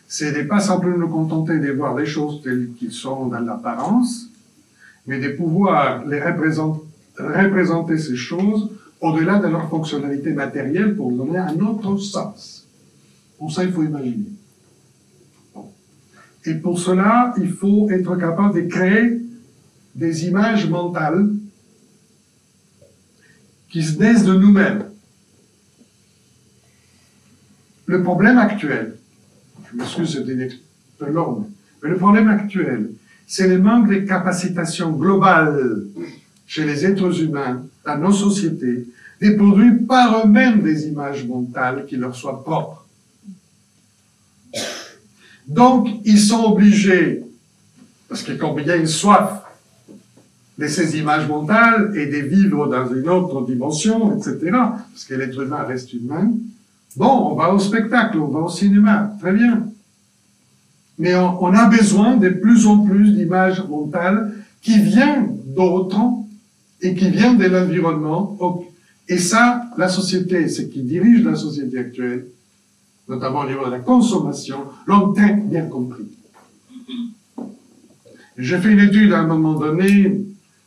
[0.08, 4.28] C'est de pas simplement nous contenter de voir les choses telles qu'elles sont dans l'apparence,
[5.06, 6.82] mais de pouvoir les représenter,
[7.18, 12.66] représenter ces choses au-delà de leur fonctionnalité matérielle pour donner un autre sens.
[13.38, 14.37] Pour ça, il faut imaginer.
[16.48, 19.22] Et pour cela, il faut être capable de créer
[19.94, 21.28] des images mentales
[23.70, 24.86] qui se naissent de nous-mêmes.
[27.86, 28.96] Le problème actuel,
[29.70, 30.58] je m'excuse, c'est
[30.98, 31.48] peu longue,
[31.84, 32.92] mais le problème actuel,
[33.28, 35.82] c'est le manque de capacitation globale
[36.46, 38.88] chez les êtres humains, dans nos sociétés,
[39.22, 42.87] de produire par eux-mêmes des images mentales qui leur soient propres.
[45.48, 47.24] Donc, ils sont obligés,
[48.10, 49.44] parce qu'il y a une soif
[50.58, 55.42] de ces images mentales et de vivre dans une autre dimension, etc., parce que l'être
[55.42, 56.32] humain reste humain,
[56.98, 59.68] Bon, on va au spectacle, on va au cinéma, très bien.
[60.98, 64.34] Mais on, a besoin de plus en plus d'images mentales
[64.64, 66.00] qui vient d'autres
[66.82, 68.36] et qui vient de l'environnement.
[69.08, 72.26] Et ça, la société, ce qui dirige la société actuelle,
[73.08, 76.08] notamment au niveau de la consommation, l'ont très bien compris.
[78.38, 80.22] J'ai fait une étude à un moment donné,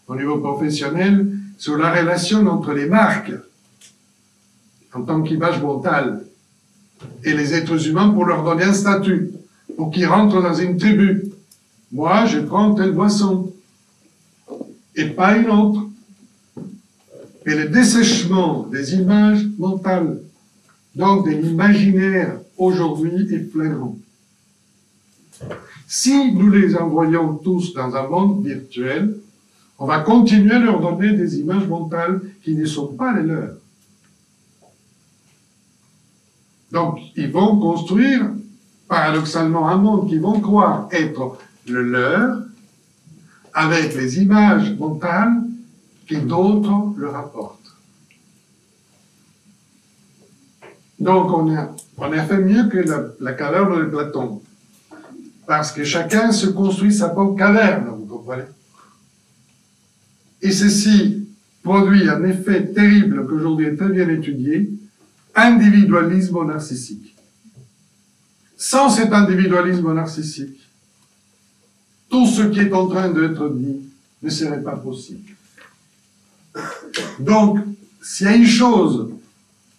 [0.09, 3.33] au niveau professionnel, sur la relation entre les marques,
[4.93, 6.25] en tant qu'image mentale,
[7.23, 9.31] et les êtres humains pour leur donner un statut,
[9.77, 11.27] pour qu'ils rentrent dans une tribu.
[11.93, 13.53] Moi, je prends telle boisson,
[14.97, 15.87] et pas une autre.
[17.47, 20.21] Et le dessèchement des images mentales,
[20.95, 23.97] donc de l'imaginaire aujourd'hui, est flagrant.
[25.87, 29.17] Si nous les envoyons tous dans un monde virtuel,
[29.79, 33.57] on va continuer à leur donner des images mentales qui ne sont pas les leurs.
[36.71, 38.31] Donc, ils vont construire,
[38.87, 42.43] paradoxalement, un monde qu'ils vont croire être le leur,
[43.53, 45.43] avec les images mentales
[46.07, 47.60] que d'autres leur apportent.
[51.01, 54.43] Donc, on a, fait mieux que la, la caverne de Platon.
[55.47, 58.45] Parce que chacun se construit sa propre caverne, vous comprenez
[60.43, 61.27] Et ceci
[61.63, 64.71] produit un effet terrible qu'aujourd'hui est très bien étudié,
[65.35, 67.17] individualisme narcissique.
[68.57, 70.61] Sans cet individualisme narcissique,
[72.11, 73.81] tout ce qui est en train d'être dit
[74.23, 75.31] ne serait pas possible.
[77.19, 77.59] Donc,
[78.03, 79.11] s'il y a une chose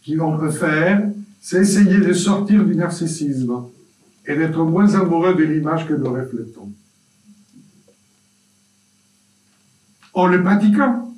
[0.06, 1.11] qu'on peut faire,
[1.42, 3.64] c'est essayer de sortir du narcissisme
[4.28, 6.72] et d'être moins amoureux de l'image que nous reflétons.
[10.14, 11.14] En le pratiquant.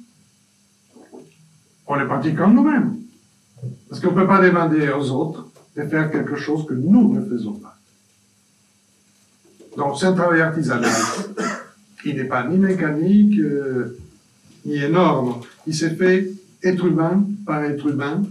[1.86, 2.96] En le pratiquant nous-mêmes.
[3.90, 7.26] Parce qu'on ne peut pas demander aux autres de faire quelque chose que nous ne
[7.26, 7.78] faisons pas.
[9.76, 10.92] Donc c'est un travail artisanal.
[12.06, 13.98] Il n'est pas ni mécanique, euh,
[14.66, 15.42] ni énorme.
[15.68, 16.32] Il s'est fait
[16.64, 18.24] être humain par être humain,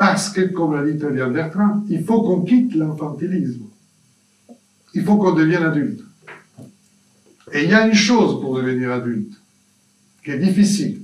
[0.00, 3.66] parce que, comme l'a dit très bien Bertrand, il faut qu'on quitte l'infantilisme.
[4.94, 6.00] Il faut qu'on devienne adulte.
[7.52, 9.34] Et il y a une chose pour devenir adulte,
[10.24, 11.02] qui est difficile.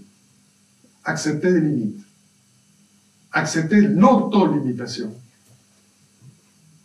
[1.05, 2.07] Accepter les limites.
[3.33, 5.13] Accepter l'auto-limitation.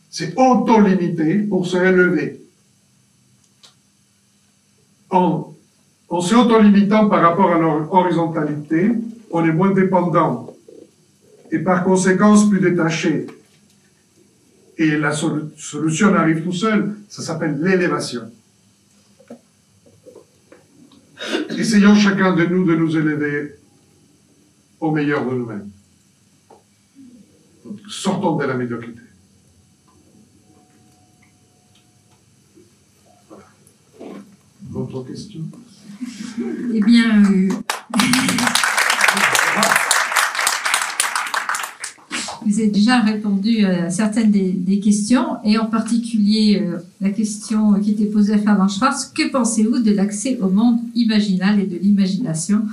[0.10, 2.42] C'est auto-limiter pour se relever
[5.12, 5.54] en,
[6.10, 8.92] en s'auto-limitant par rapport à leur horizontalité,
[9.32, 10.51] on est moins dépendant
[11.52, 13.28] et par conséquent plus détaché.
[14.78, 18.32] Et la solution arrive tout seul, ça s'appelle l'élévation.
[21.58, 23.56] Essayons chacun de nous de nous élever
[24.80, 25.70] au meilleur de nous-mêmes.
[27.88, 29.02] Sortons de la médiocrité.
[34.72, 35.42] Votre question
[36.74, 37.50] Eh bien, euh,
[42.46, 47.92] vous avez déjà répondu à certaines des, questions, et en particulier euh, la question qui
[47.92, 49.12] était posée à Ferdinand Schwartz.
[49.14, 52.64] Que pensez-vous de l'accès au monde imaginal et de l'imagination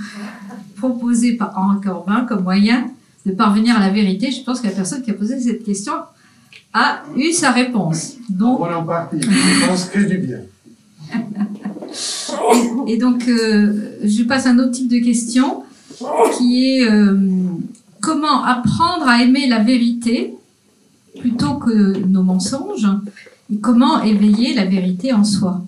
[0.76, 2.86] proposé par Henri Corbin comme moyen
[3.26, 4.30] de parvenir à la vérité?
[4.30, 5.92] Je pense que la personne qui a posé cette question
[6.72, 8.14] a eu sa réponse.
[8.30, 9.20] Donc, on en partie.
[9.20, 10.38] Je pense que du bien.
[12.86, 15.62] Et, donc, euh, je passe à un autre type de question
[16.36, 17.16] qui est euh,
[18.00, 20.34] comment apprendre à aimer la vérité
[21.18, 22.88] plutôt que nos mensonges
[23.52, 25.62] et comment éveiller la vérité en soi.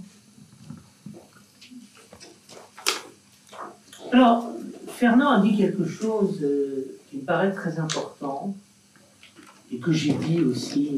[4.13, 4.51] Alors,
[4.89, 8.55] Fernand a dit quelque chose euh, qui me paraît très important
[9.73, 10.91] et que j'ai dit aussi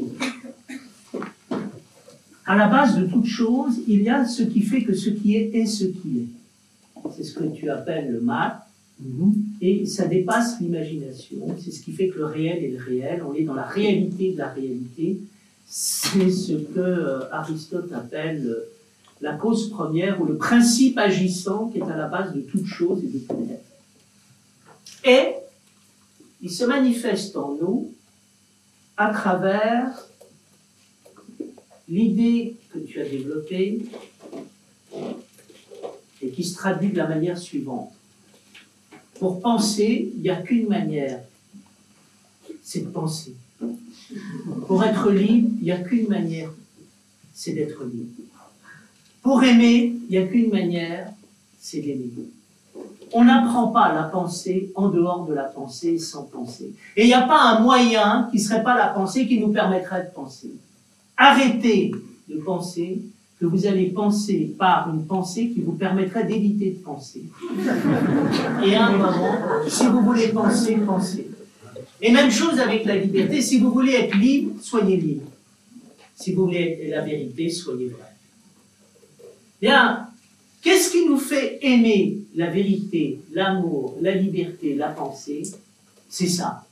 [2.45, 5.35] à la base de toute chose, il y a ce qui fait que ce qui
[5.35, 7.09] est est ce qui est.
[7.15, 8.62] C'est ce que tu appelles le mhm.
[9.61, 11.55] Et ça dépasse l'imagination.
[11.57, 13.23] C'est ce qui fait que le réel est le réel.
[13.23, 15.19] On est dans la réalité de la réalité.
[15.65, 18.69] C'est ce que euh, Aristote appelle euh,
[19.21, 23.03] la cause première ou le principe agissant qui est à la base de toute chose
[23.03, 23.63] et de tout être.
[25.05, 25.33] Et
[26.41, 27.93] il se manifeste en nous
[28.97, 30.07] à travers
[31.87, 33.85] l'idée que tu as développée
[36.21, 37.93] et qui se traduit de la manière suivante.
[39.19, 41.19] Pour penser, il n'y a qu'une manière,
[42.61, 43.35] c'est de penser.
[44.67, 46.49] Pour être libre, il n'y a qu'une manière,
[47.33, 48.11] c'est d'être libre.
[49.21, 51.11] Pour aimer, il n'y a qu'une manière,
[51.59, 52.11] c'est d'aimer.
[53.13, 56.73] On n'apprend pas la pensée en dehors de la pensée, sans penser.
[56.97, 59.51] Et il n'y a pas un moyen qui ne serait pas la pensée qui nous
[59.51, 60.51] permettrait de penser
[61.17, 61.91] arrêter
[62.27, 63.01] de penser
[63.47, 67.23] vous allez penser par une pensée qui vous permettrait d'éviter de penser.
[68.65, 69.35] Et un moment,
[69.67, 71.27] si vous voulez penser, pensez.
[72.01, 75.29] Et même chose avec la liberté, si vous voulez être libre, soyez libre.
[76.15, 78.13] Si vous voulez être la vérité, soyez vrai.
[79.61, 80.07] Bien,
[80.61, 85.43] qu'est-ce qui nous fait aimer la vérité, l'amour, la liberté, la pensée?
[86.09, 86.65] C'est ça.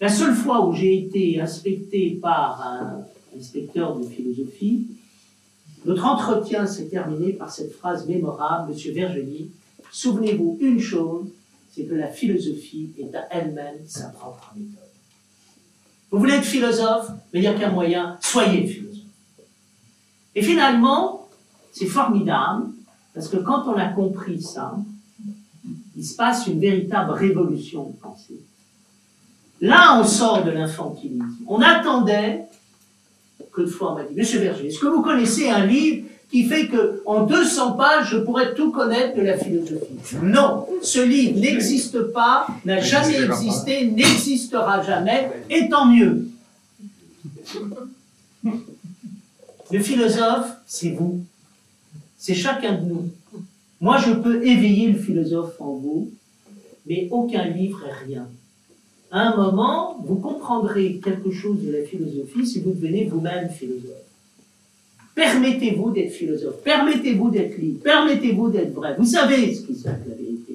[0.00, 4.86] La seule fois où j'ai été inspecté par un inspecteur de philosophie,
[5.84, 9.50] notre entretien s'est terminé par cette phrase mémorable, Monsieur Vergeny,
[9.90, 11.26] souvenez-vous une chose,
[11.74, 14.78] c'est que la philosophie est à elle-même sa propre méthode.
[16.10, 18.98] Vous voulez être philosophe, mais il n'y a qu'un moyen, soyez philosophe.
[20.34, 21.28] Et finalement,
[21.72, 22.66] c'est formidable,
[23.14, 24.76] parce que quand on a compris ça,
[25.96, 28.40] il se passe une véritable révolution de pensée.
[29.60, 31.36] Là, on sort de l'infantilisme.
[31.46, 32.46] On attendait
[33.52, 36.44] que de fois on m'a dit, Monsieur Berger, est-ce que vous connaissez un livre qui
[36.44, 39.98] fait que en 200 pages, je pourrais tout connaître de la philosophie?
[40.22, 46.26] Non, ce livre n'existe pas, n'a jamais existé, n'existera jamais, et tant mieux.
[49.70, 51.20] Le philosophe, c'est vous.
[52.18, 53.10] C'est chacun de nous.
[53.80, 56.10] Moi, je peux éveiller le philosophe en vous,
[56.86, 58.28] mais aucun livre est rien
[59.12, 64.08] à un moment, vous comprendrez quelque chose de la philosophie si vous devenez vous-même philosophe.
[65.14, 68.96] Permettez-vous d'être philosophe, permettez-vous d'être libre, permettez-vous d'être vrai.
[68.98, 70.54] Vous savez ce qui c'est la vérité.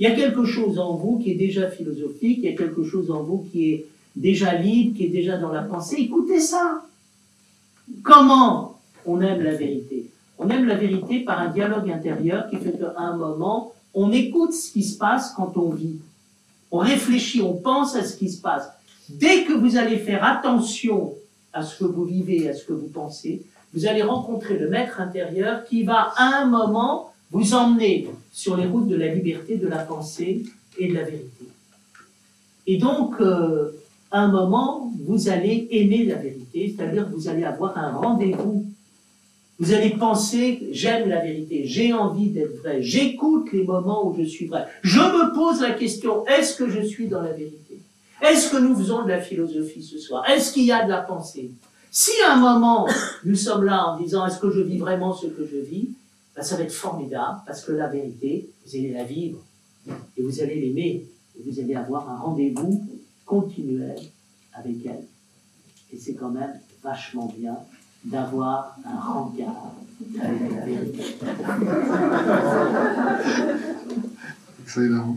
[0.00, 2.82] Il y a quelque chose en vous qui est déjà philosophique, il y a quelque
[2.82, 3.86] chose en vous qui est
[4.16, 5.96] déjà libre, qui est déjà dans la pensée.
[5.98, 6.82] Écoutez ça.
[8.02, 10.06] Comment on aime la vérité?
[10.38, 14.54] On aime la vérité par un dialogue intérieur qui fait qu'à un moment, on écoute
[14.54, 15.96] ce qui se passe quand on vit
[16.70, 18.68] on réfléchit, on pense à ce qui se passe.
[19.08, 21.14] Dès que vous allez faire attention
[21.52, 23.42] à ce que vous vivez, à ce que vous pensez,
[23.74, 28.66] vous allez rencontrer le maître intérieur qui va à un moment vous emmener sur les
[28.66, 30.44] routes de la liberté, de la pensée
[30.78, 31.46] et de la vérité.
[32.66, 33.72] Et donc, euh,
[34.10, 38.66] à un moment, vous allez aimer la vérité, c'est-à-dire que vous allez avoir un rendez-vous
[39.58, 44.22] vous allez penser, j'aime la vérité, j'ai envie d'être vrai, j'écoute les moments où je
[44.22, 44.66] suis vrai.
[44.82, 47.80] Je me pose la question, est-ce que je suis dans la vérité?
[48.22, 50.28] Est-ce que nous faisons de la philosophie ce soir?
[50.30, 51.50] Est-ce qu'il y a de la pensée?
[51.90, 52.86] Si à un moment,
[53.24, 55.90] nous sommes là en disant, est-ce que je vis vraiment ce que je vis?
[56.36, 59.38] Ben, Ça va être formidable, parce que la vérité, vous allez la vivre,
[60.16, 61.06] et vous allez l'aimer,
[61.36, 62.86] et vous allez avoir un rendez-vous
[63.24, 63.98] continuel
[64.52, 65.04] avec elle.
[65.92, 67.56] Et c'est quand même vachement bien
[68.04, 69.72] d'avoir un regard
[70.20, 71.16] avec la vérité.
[74.62, 75.16] Excellent.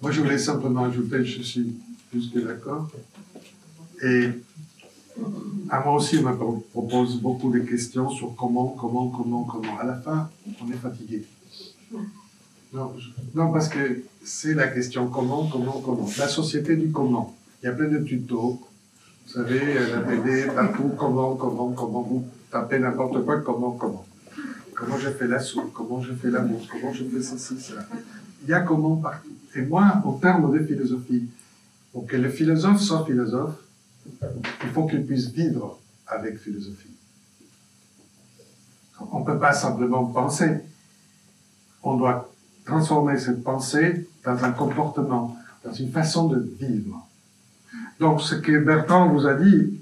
[0.00, 1.74] Moi, je voulais simplement ajouter, je suis
[2.10, 2.88] plus que d'accord.
[4.02, 4.30] Et
[5.70, 9.78] à moi aussi, on me propose beaucoup de questions sur comment, comment, comment, comment.
[9.78, 10.30] À la fin,
[10.62, 11.24] on est fatigué.
[12.72, 12.92] Non,
[13.34, 16.08] non parce que c'est la question comment, comment, comment.
[16.18, 17.34] La société du comment.
[17.62, 18.60] Il y a plein de tutos
[19.26, 24.06] vous savez, la BD, partout, comment, comment, comment vous tapez n'importe quoi, comment, comment.
[24.72, 27.82] Comment j'ai fait la soupe, comment j'ai fait l'amour, comment je fais ceci, cela.
[28.42, 29.30] Il y a comment partout.
[29.56, 31.28] Et moi, en termes de philosophie,
[31.92, 33.56] pour que le philosophe soit philosophe,
[34.62, 36.94] il faut qu'il puisse vivre avec philosophie.
[39.10, 40.60] On ne peut pas simplement penser.
[41.82, 42.30] On doit
[42.64, 47.05] transformer cette pensée dans un comportement, dans une façon de vivre.
[47.98, 49.80] Donc, ce que Bertrand vous a dit,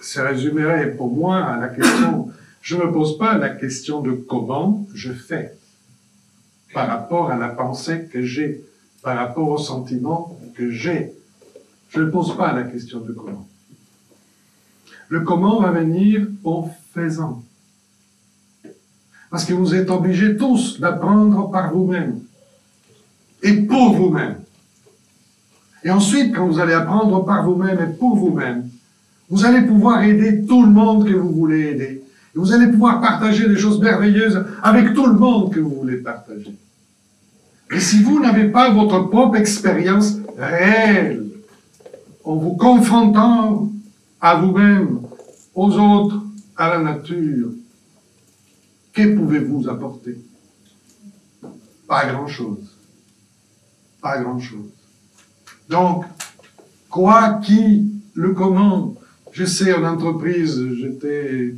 [0.00, 2.30] c'est résumé pour moi à la question,
[2.62, 5.54] je ne me pose pas la question de comment je fais
[6.72, 8.64] par rapport à la pensée que j'ai,
[9.02, 11.12] par rapport au sentiment que j'ai.
[11.90, 13.48] Je ne pose pas la question de comment.
[15.08, 17.42] Le comment va venir en faisant.
[19.30, 22.20] Parce que vous êtes obligés tous d'apprendre par vous-même
[23.42, 24.40] et pour vous-même.
[25.84, 28.68] Et ensuite, quand vous allez apprendre par vous-même et pour vous-même,
[29.30, 32.02] vous allez pouvoir aider tout le monde que vous voulez aider.
[32.34, 35.98] Et vous allez pouvoir partager des choses merveilleuses avec tout le monde que vous voulez
[35.98, 36.56] partager.
[37.70, 41.26] Et si vous n'avez pas votre propre expérience réelle,
[42.24, 43.70] en vous confrontant
[44.20, 45.00] à vous-même,
[45.54, 46.22] aux autres,
[46.56, 47.50] à la nature,
[48.92, 50.18] que pouvez-vous apporter?
[51.86, 52.76] Pas grand-chose.
[54.00, 54.77] Pas grand-chose.
[55.68, 56.04] Donc,
[56.88, 58.94] quoi, qui, le comment.
[59.32, 61.54] Je sais, en entreprise, j'étais,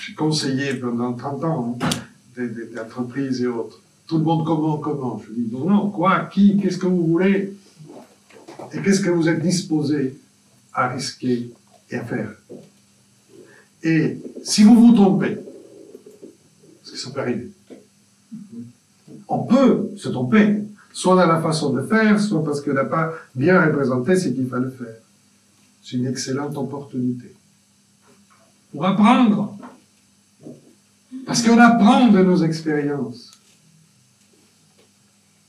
[0.00, 1.88] j'ai conseillé pendant 30 ans hein,
[2.36, 3.80] des, entreprises et autres.
[4.06, 5.22] Tout le monde comment, comment.
[5.26, 7.52] Je dis non, non, quoi, qui, qu'est-ce que vous voulez?
[8.72, 10.16] Et qu'est-ce que vous êtes disposé
[10.72, 11.50] à risquer
[11.90, 12.32] et à faire?
[13.82, 15.36] Et si vous vous trompez,
[16.80, 17.50] parce que ça peut arriver,
[19.28, 20.62] on peut se tromper,
[20.96, 24.48] soit dans la façon de faire, soit parce qu'on n'a pas bien représenté ce qu'il
[24.48, 24.96] fallait faire.
[25.82, 27.34] C'est une excellente opportunité.
[28.72, 29.58] Pour apprendre.
[31.26, 33.30] Parce qu'on apprend de nos expériences.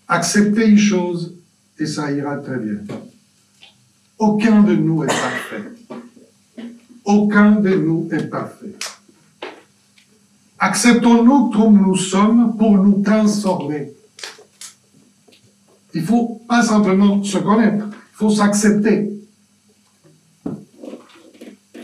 [0.10, 1.34] Accepter une chose
[1.80, 2.80] et ça ira très bien.
[4.20, 5.64] Aucun de nous est parfait.
[7.06, 8.76] Aucun de nous est parfait.
[10.60, 13.94] Acceptons-nous comme nous sommes pour nous transformer.
[15.94, 19.12] Il faut pas simplement se connaître, il faut s'accepter.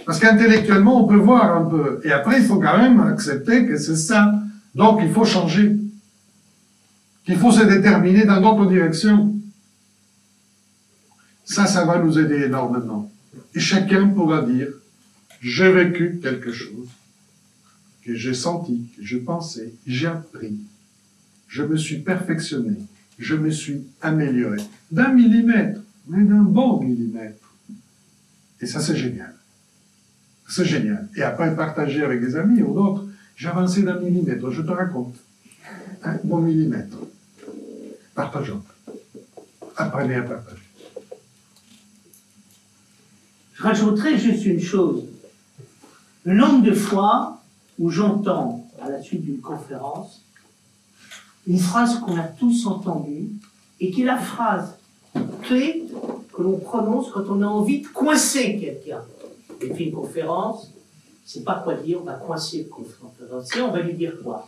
[0.05, 2.01] Parce qu'intellectuellement, on peut voir un peu.
[2.03, 4.33] Et après, il faut quand même accepter que c'est ça.
[4.75, 5.77] Donc, il faut changer.
[7.25, 9.33] Qu'il faut se déterminer dans d'autres directions.
[11.45, 13.09] Ça, ça va nous aider énormément.
[13.55, 14.67] Et chacun pourra dire,
[15.41, 16.87] j'ai vécu quelque chose,
[18.03, 20.57] que j'ai senti, que j'ai pensé, j'ai appris,
[21.47, 22.77] je me suis perfectionné,
[23.19, 24.57] je me suis amélioré.
[24.91, 27.53] D'un millimètre, mais d'un bon millimètre.
[28.61, 29.33] Et ça, c'est génial.
[30.49, 31.07] C'est génial.
[31.15, 33.05] Et après, partager avec des amis ou d'autres,
[33.35, 35.15] j'ai avancé d'un millimètre, je te raconte.
[36.03, 36.97] Un bon millimètre.
[38.13, 38.63] Partageons.
[39.75, 40.61] Apprenez à partager.
[43.53, 45.05] Je rajouterai juste une chose.
[46.25, 47.41] Le nombre de fois
[47.79, 50.22] où j'entends, à la suite d'une conférence,
[51.47, 53.29] une phrase qu'on a tous entendue
[53.79, 54.75] et qui est la phrase
[55.41, 55.85] clé
[56.33, 59.01] que l'on prononce quand on a envie de coincer quelqu'un.
[59.61, 60.71] J'ai fait une conférence,
[61.25, 64.47] c'est pas quoi dire, on va coincer le conférencier, on va lui dire quoi?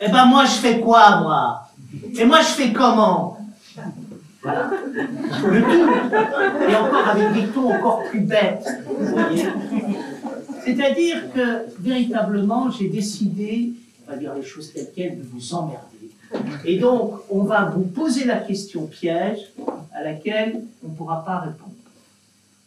[0.00, 1.68] Eh ben moi je fais quoi moi?
[2.16, 3.38] Et moi je fais comment?
[4.42, 4.70] Voilà.
[4.92, 6.70] Le tout.
[6.70, 8.66] Et encore avec des tons encore plus bêtes.
[10.64, 13.72] C'est-à-dire que véritablement j'ai décidé,
[14.06, 15.93] on va dire les choses telles quelles, de vous emmerder.
[16.64, 19.52] Et donc, on va vous poser la question piège
[19.92, 21.74] à laquelle on ne pourra pas répondre.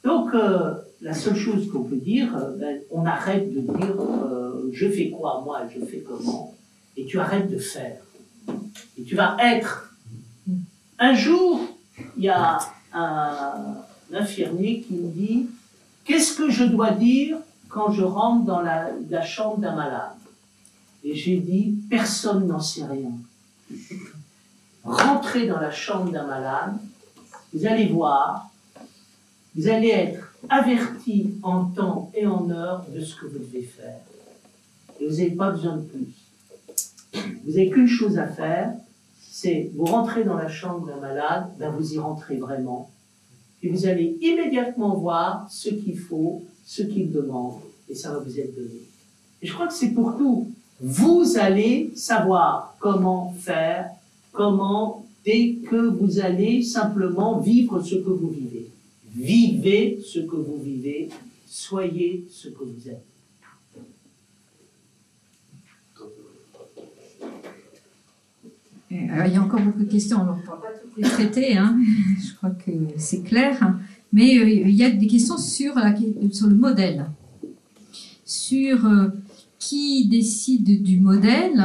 [0.03, 4.69] Donc, euh, la seule chose qu'on peut dire, euh, ben, on arrête de dire euh,
[4.71, 6.53] je fais quoi moi, je fais comment,
[6.95, 7.97] et tu arrêtes de faire.
[8.97, 9.93] Et tu vas être.
[10.99, 11.59] Un jour,
[12.17, 12.59] il y a
[12.93, 13.75] un
[14.13, 15.47] infirmier qui me dit
[16.05, 17.37] qu'est-ce que je dois dire
[17.69, 20.15] quand je rentre dans la, la chambre d'un malade?
[21.03, 23.11] Et j'ai dit personne n'en sait rien.
[24.83, 26.77] Rentrez dans la chambre d'un malade,
[27.53, 28.49] vous allez voir,
[29.55, 33.99] vous allez être averti en temps et en heure de ce que vous devez faire.
[34.99, 36.13] Et vous n'avez pas besoin de plus.
[37.43, 38.73] Vous n'avez qu'une chose à faire,
[39.19, 42.91] c'est vous rentrez dans la chambre d'un malade, ben vous y rentrez vraiment.
[43.63, 47.59] Et vous allez immédiatement voir ce qu'il faut, ce qu'il demande,
[47.89, 48.81] et ça va vous être donné.
[49.41, 50.51] Et je crois que c'est pour tout.
[50.79, 53.89] Vous allez savoir comment faire,
[54.31, 58.69] comment, dès que vous allez simplement vivre ce que vous vivez.
[59.15, 61.09] Vivez ce que vous vivez,
[61.47, 63.03] soyez ce que vous êtes.
[69.09, 71.57] Alors, il y a encore beaucoup de questions, on ne pourra pas toutes les traiter,
[71.57, 71.77] hein.
[72.25, 73.75] je crois que c'est clair.
[74.13, 75.73] Mais euh, il y a des questions sur,
[76.31, 77.09] sur le modèle,
[78.25, 79.07] sur euh,
[79.67, 81.61] qui décide du modèle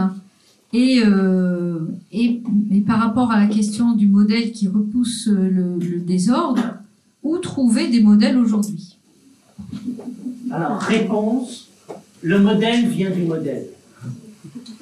[0.72, 1.78] et, euh,
[2.10, 2.40] et,
[2.76, 6.64] et par rapport à la question du modèle qui repousse le, le désordre,
[7.22, 8.98] où trouver des modèles aujourd'hui?
[10.50, 11.68] Alors, réponse,
[12.22, 13.66] le modèle vient du modèle.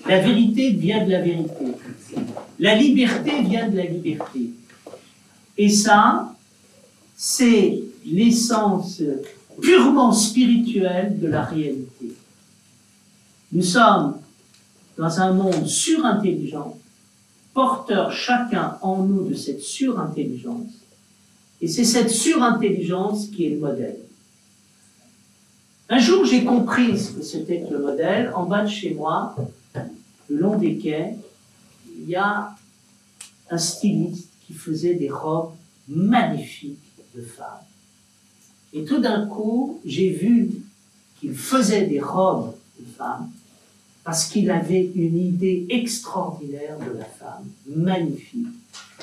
[0.09, 1.67] La vérité vient de la vérité.
[2.59, 4.43] La liberté vient de la liberté.
[5.59, 6.35] Et ça,
[7.17, 9.03] c'est l'essence
[9.61, 12.09] purement spirituelle de la réalité.
[13.53, 14.21] Nous sommes
[14.97, 16.79] dans un monde surintelligent,
[17.53, 20.71] porteurs chacun en nous de cette surintelligence.
[21.61, 23.99] Et c'est cette surintelligence qui est le modèle.
[25.89, 28.33] Un jour, j'ai compris ce que c'était le modèle.
[28.37, 29.35] En bas de chez moi,
[30.29, 31.17] le long des quais,
[31.99, 32.55] il y a
[33.51, 35.55] un styliste qui faisait des robes
[35.89, 36.79] magnifiques
[37.17, 37.65] de femmes.
[38.73, 40.63] Et tout d'un coup, j'ai vu
[41.19, 43.29] qu'il faisait des robes de femmes
[44.11, 48.49] parce qu'il avait une idée extraordinaire de la femme, magnifique,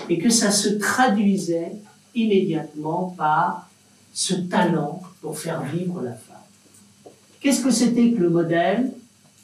[0.10, 1.72] et que ça se traduisait
[2.14, 3.70] immédiatement par
[4.14, 7.14] ce talent pour faire vivre la femme.
[7.40, 8.92] Qu'est-ce que c'était que le modèle?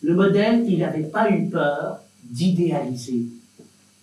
[0.01, 3.23] Le modèle, il n'avait pas eu peur d'idéaliser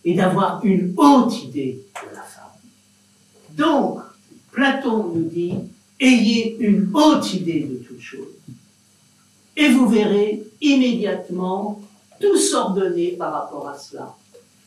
[0.03, 2.57] et d'avoir une haute idée de la femme.
[3.55, 4.01] Donc,
[4.51, 5.57] Platon nous dit,
[6.01, 8.29] ayez une haute idée de toute chose.
[9.61, 11.83] Et vous verrez immédiatement
[12.19, 14.15] tout s'ordonner par rapport à cela.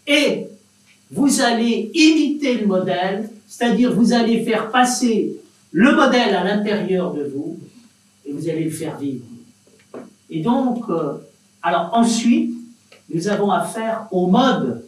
[0.06, 0.45] Et
[1.10, 5.36] vous allez imiter le modèle, c'est-à-dire vous allez faire passer
[5.72, 7.57] le modèle à l'intérieur de vous
[8.24, 9.26] et vous allez le faire vivre.
[10.30, 11.14] Et donc, euh,
[11.64, 12.52] alors ensuite,
[13.10, 14.86] nous avons affaire au mode.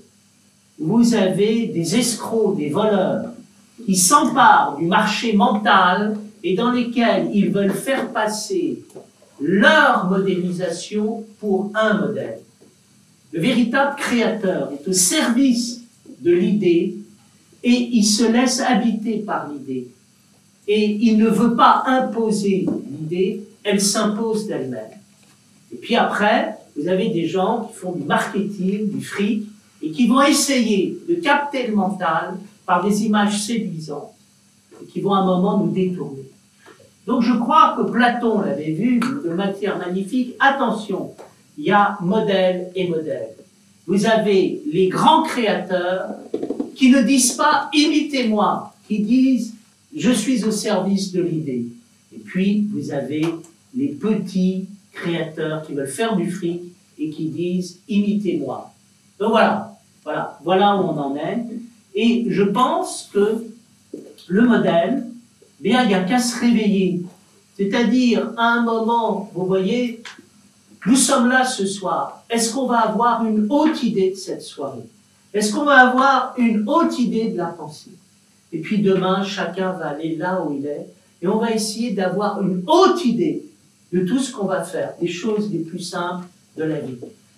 [0.77, 3.31] Vous avez des escrocs, des voleurs,
[3.83, 8.83] qui s'emparent du marché mental et dans lesquels ils veulent faire passer
[9.41, 12.39] leur modélisation pour un modèle.
[13.33, 15.81] Le véritable créateur est au service
[16.21, 16.95] de l'idée
[17.63, 19.87] et il se laisse habiter par l'idée.
[20.67, 24.91] Et il ne veut pas imposer l'idée, elle s'impose d'elle-même.
[25.73, 29.43] Et puis après, vous avez des gens qui font du marketing, du fric,
[29.81, 32.35] et qui vont essayer de capter le mental
[32.65, 34.13] par des images séduisantes,
[34.81, 36.29] et qui vont à un moment nous détourner.
[37.07, 40.35] Donc je crois que Platon l'avait vu de matière magnifique.
[40.39, 41.11] Attention,
[41.57, 43.29] il y a modèle et modèle.
[43.87, 46.09] Vous avez les grands créateurs
[46.75, 49.53] qui ne disent pas imitez-moi, qui disent
[49.95, 51.65] je suis au service de l'idée.
[52.13, 53.25] Et puis vous avez
[53.75, 56.61] les petits créateurs qui veulent faire du fric
[56.97, 58.73] et qui disent imitez-moi.
[59.19, 61.45] Donc voilà, voilà, voilà où on en est.
[61.93, 63.45] Et je pense que
[64.27, 65.05] le modèle,
[65.59, 67.01] bien, il n'y a qu'à se réveiller.
[67.57, 70.03] C'est-à-dire, à un moment, vous voyez,
[70.85, 72.23] nous sommes là ce soir.
[72.29, 74.85] Est-ce qu'on va avoir une haute idée de cette soirée?
[75.33, 77.91] Est-ce qu'on va avoir une haute idée de la pensée?
[78.53, 80.87] Et puis demain, chacun va aller là où il est
[81.21, 83.43] et on va essayer d'avoir une haute idée
[83.91, 86.25] de tout ce qu'on va faire, des choses les plus simples
[86.57, 86.97] de la vie.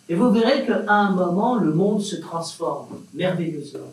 [0.10, 3.92] Et vous verrez qu'à un moment, le monde se transforme merveilleusement.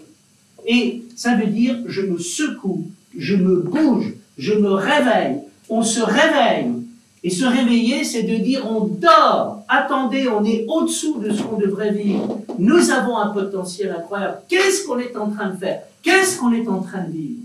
[0.67, 5.39] Et ça veut dire, je me secoue, je me bouge, je me réveille,
[5.69, 6.73] on se réveille.
[7.27, 9.65] Et se réveiller, c'est de dire on dort.
[9.67, 12.39] Attendez, on est au-dessous de ce qu'on devrait vivre.
[12.59, 14.43] Nous avons un potentiel incroyable.
[14.47, 15.81] Qu'est-ce qu'on est en train de faire?
[16.03, 17.41] Qu'est-ce qu'on est en train de vivre?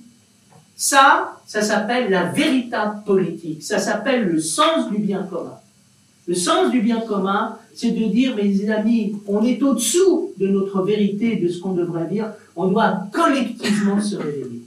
[0.76, 3.64] Ça, ça s'appelle la véritable politique.
[3.64, 5.58] Ça s'appelle le sens du bien commun.
[6.28, 10.82] Le sens du bien commun, c'est de dire, mes amis, on est au-dessous de notre
[10.82, 12.34] vérité, de ce qu'on devrait dire.
[12.56, 14.62] On doit collectivement se réveiller.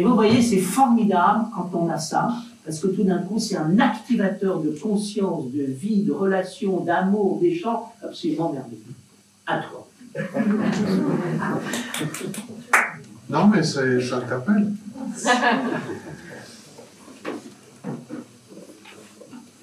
[0.00, 2.32] Et vous voyez, c'est formidable quand on a ça,
[2.64, 7.38] parce que tout d'un coup, c'est un activateur de conscience, de vie, de relation, d'amour,
[7.38, 8.80] d'échange, absolument merveilleux.
[9.46, 9.86] À toi.
[13.28, 13.82] Non, mais ça
[14.26, 14.72] t'appelle.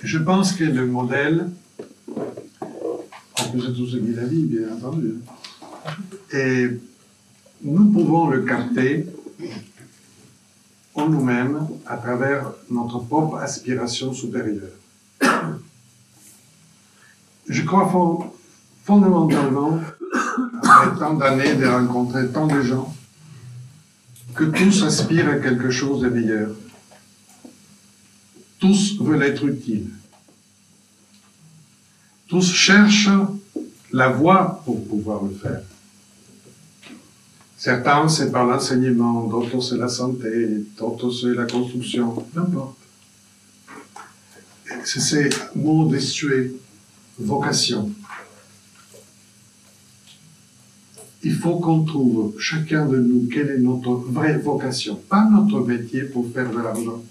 [0.03, 1.49] Je pense que le modèle,
[2.11, 5.15] en plus de tout ce qu'il bien entendu,
[6.31, 6.67] et
[7.63, 9.07] nous pouvons le capter
[10.97, 14.73] en nous-mêmes à travers notre propre aspiration supérieure.
[17.47, 17.89] Je crois
[18.83, 19.79] fondamentalement,
[20.63, 22.93] après tant d'années de rencontrer tant de gens,
[24.35, 26.49] que tous aspirent à quelque chose de meilleur.
[28.59, 29.89] Tous veulent être utiles.
[32.27, 33.09] Tous cherchent
[33.93, 35.61] la voie pour pouvoir le faire.
[37.57, 42.77] Certains, c'est par l'enseignement, d'autres, c'est la santé, d'autres, c'est la construction, n'importe.
[44.83, 45.91] C'est ces mots
[47.17, 47.89] vocation.
[51.23, 55.01] Il faut qu'on trouve, chacun de nous, quelle est notre vraie vocation.
[55.09, 57.03] Pas notre métier pour faire de l'argent,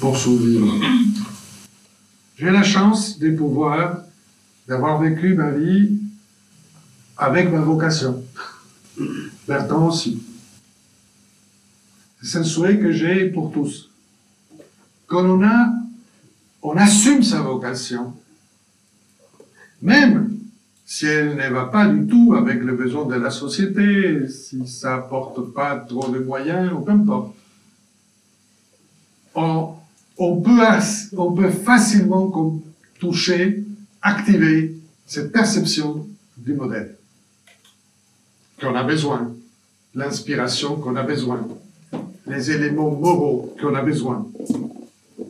[0.00, 0.74] pour survivre.
[2.36, 4.02] J'ai la chance de pouvoir,
[4.66, 6.00] d'avoir vécu ma vie
[7.16, 8.24] avec ma vocation.
[9.48, 10.22] Bertrand aussi.
[12.22, 13.90] C'est un souhait que j'ai pour tous.
[15.06, 15.72] Quand on a,
[16.62, 18.12] on assume sa vocation,
[19.80, 20.36] même
[20.84, 24.96] si elle ne va pas du tout avec le besoin de la société, si ça
[24.96, 27.34] apporte pas trop de moyens, ou peu importe.
[29.34, 32.60] On peut facilement
[32.98, 33.64] toucher,
[34.02, 34.76] activer
[35.06, 36.06] cette perception
[36.36, 36.98] du modèle
[38.60, 39.32] qu'on a besoin,
[39.94, 41.46] l'inspiration qu'on a besoin,
[42.26, 44.26] les éléments moraux qu'on a besoin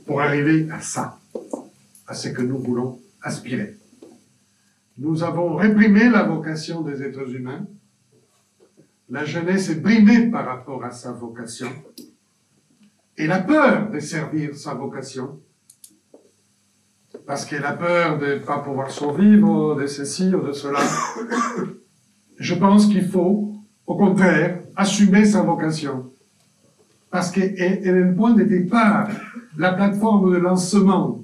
[0.06, 1.18] pour arriver à ça,
[2.06, 3.76] à ce que nous voulons aspirer.
[4.98, 7.64] Nous avons réprimé la vocation des êtres humains.
[9.08, 11.68] La jeunesse est brimée par rapport à sa vocation.
[13.16, 15.40] Et la peur de servir sa vocation.
[17.26, 20.80] Parce qu'elle a peur de ne pas pouvoir survivre, de ceci ou de cela.
[22.38, 23.47] Je pense qu'il faut,
[23.88, 26.10] au contraire, assumer sa vocation.
[27.10, 29.08] Parce qu'elle est le point de départ,
[29.56, 31.22] la plateforme de lancement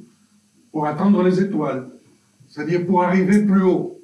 [0.72, 1.90] pour atteindre les étoiles,
[2.48, 4.00] c'est-à-dire pour arriver plus haut,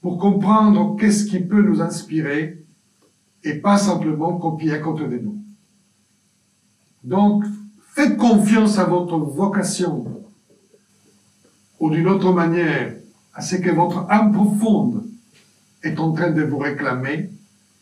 [0.00, 2.64] pour comprendre qu'est-ce qui peut nous inspirer
[3.42, 5.36] et pas simplement copier à côté de nous.
[7.02, 7.44] Donc,
[7.92, 10.06] faites confiance à votre vocation
[11.80, 12.94] ou d'une autre manière
[13.34, 15.04] à ce que votre âme profonde
[15.82, 17.30] est en train de vous réclamer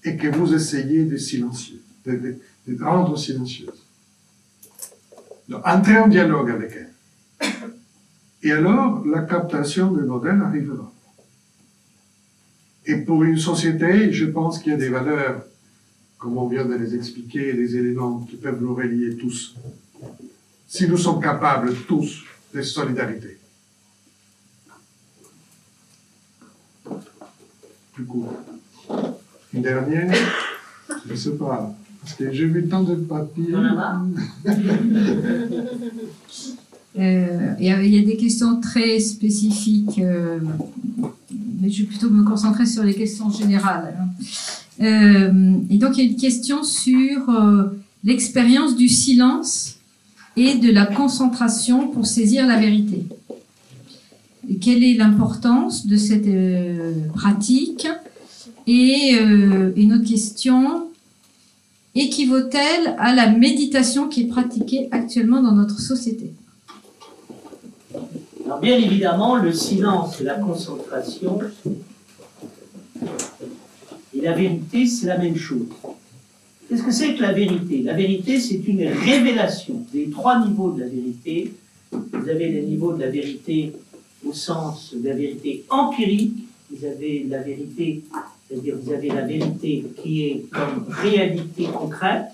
[0.07, 2.39] et que vous essayez de silencieux, de,
[2.81, 3.85] rendre silencieuse.
[5.49, 6.93] Donc, entrez en dialogue avec elle.
[8.43, 10.93] Et alors, la captation des modèles arrivera.
[12.87, 15.45] Et pour une société, je pense qu'il y a des valeurs,
[16.19, 19.57] comme on vient de les expliquer, des éléments qui peuvent nous relier tous.
[20.69, 22.23] Si nous sommes capables tous
[22.55, 23.39] de solidarité.
[27.93, 28.33] Plus court.
[29.57, 30.15] Une dernière,
[31.07, 33.55] je ne sais pas, parce que j'ai vu tant de papiers.
[36.99, 40.39] Euh, il y, a des questions très spécifiques, euh,
[41.61, 43.95] mais je vais plutôt me concentrer sur les questions générales.
[44.01, 44.83] Hein.
[44.83, 47.31] Euh, et donc, il y a une question sur
[48.03, 49.77] l'expérience du silence
[50.39, 53.05] et de la concentration pour saisir la vérité.
[54.49, 56.31] Et quelle est l'importance de cette
[57.13, 57.87] pratique
[58.67, 59.13] Et
[59.77, 60.89] une autre question,
[61.95, 66.33] équivaut-elle à la méditation qui est pratiquée actuellement dans notre société?
[68.45, 71.39] Alors bien évidemment, le silence et la concentration
[74.15, 75.67] et la vérité, c'est la même chose.
[76.69, 77.83] Qu'est-ce que c'est que la vérité?
[77.83, 79.85] La vérité, c'est une révélation.
[79.93, 81.53] Avez trois niveaux de la vérité.
[81.93, 83.73] Vous avez le niveau de la vérité
[84.27, 86.35] au sens de la vérité empirique.
[86.71, 88.03] Vous avez la vérité,
[88.49, 92.27] c'est-à-dire vous avez la vérité qui est comme réalité concrète.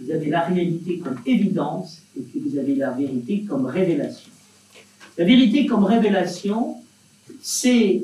[0.00, 2.02] Vous avez la réalité comme évidence.
[2.16, 4.30] Et puis vous avez la vérité comme révélation.
[5.18, 6.76] La vérité comme révélation,
[7.40, 8.02] c'est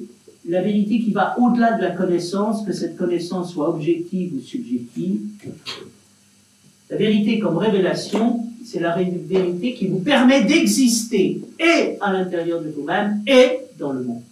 [0.48, 5.20] la vérité qui va au-delà de la connaissance, que cette connaissance soit objective ou subjective.
[6.90, 12.68] La vérité comme révélation, c'est la vérité qui vous permet d'exister et à l'intérieur de
[12.70, 14.22] vous-même et dans le monde.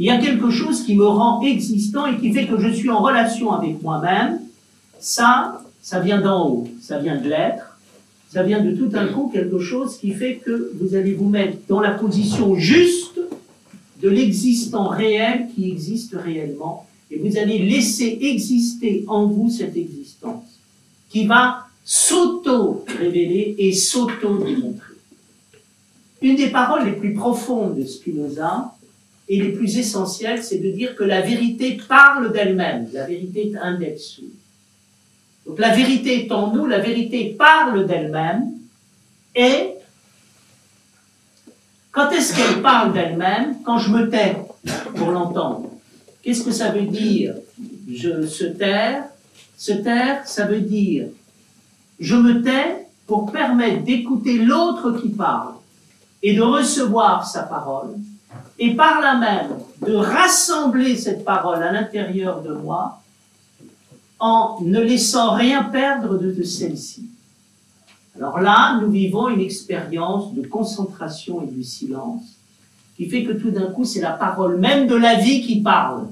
[0.00, 2.90] Il y a quelque chose qui me rend existant et qui fait que je suis
[2.90, 4.40] en relation avec moi-même.
[4.98, 7.70] Ça, ça vient d'en haut, ça vient de l'être
[8.32, 11.58] ça vient de tout un coup quelque chose qui fait que vous allez vous mettre
[11.68, 13.20] dans la position juste
[14.00, 20.60] de l'existant réel qui existe réellement, et vous allez laisser exister en vous cette existence,
[21.10, 24.94] qui va s'auto-révéler et s'auto-démontrer.
[26.22, 28.72] Une des paroles les plus profondes de Spinoza
[29.30, 33.56] et les plus essentielles, c'est de dire que la vérité parle d'elle-même, la vérité est
[33.56, 34.28] indexée.
[35.46, 38.50] Donc la vérité est en nous, la vérité parle d'elle-même,
[39.34, 39.70] et
[41.92, 43.56] quand est-ce qu'elle parle d'elle-même?
[43.64, 44.36] Quand je me tais
[44.96, 45.70] pour l'entendre.
[46.22, 47.34] Qu'est-ce que ça veut dire?
[47.88, 49.04] Je se taire.
[49.56, 51.06] Se taire, ça veut dire
[52.00, 55.54] je me tais pour permettre d'écouter l'autre qui parle
[56.22, 57.94] et de recevoir sa parole,
[58.58, 63.00] et par là même de rassembler cette parole à l'intérieur de moi
[64.18, 67.06] en ne laissant rien perdre de, celle-ci.
[68.14, 72.22] Alors là, nous vivons une expérience de concentration et de silence
[72.96, 76.08] qui fait que tout d'un coup, c'est la parole même de la vie qui parle.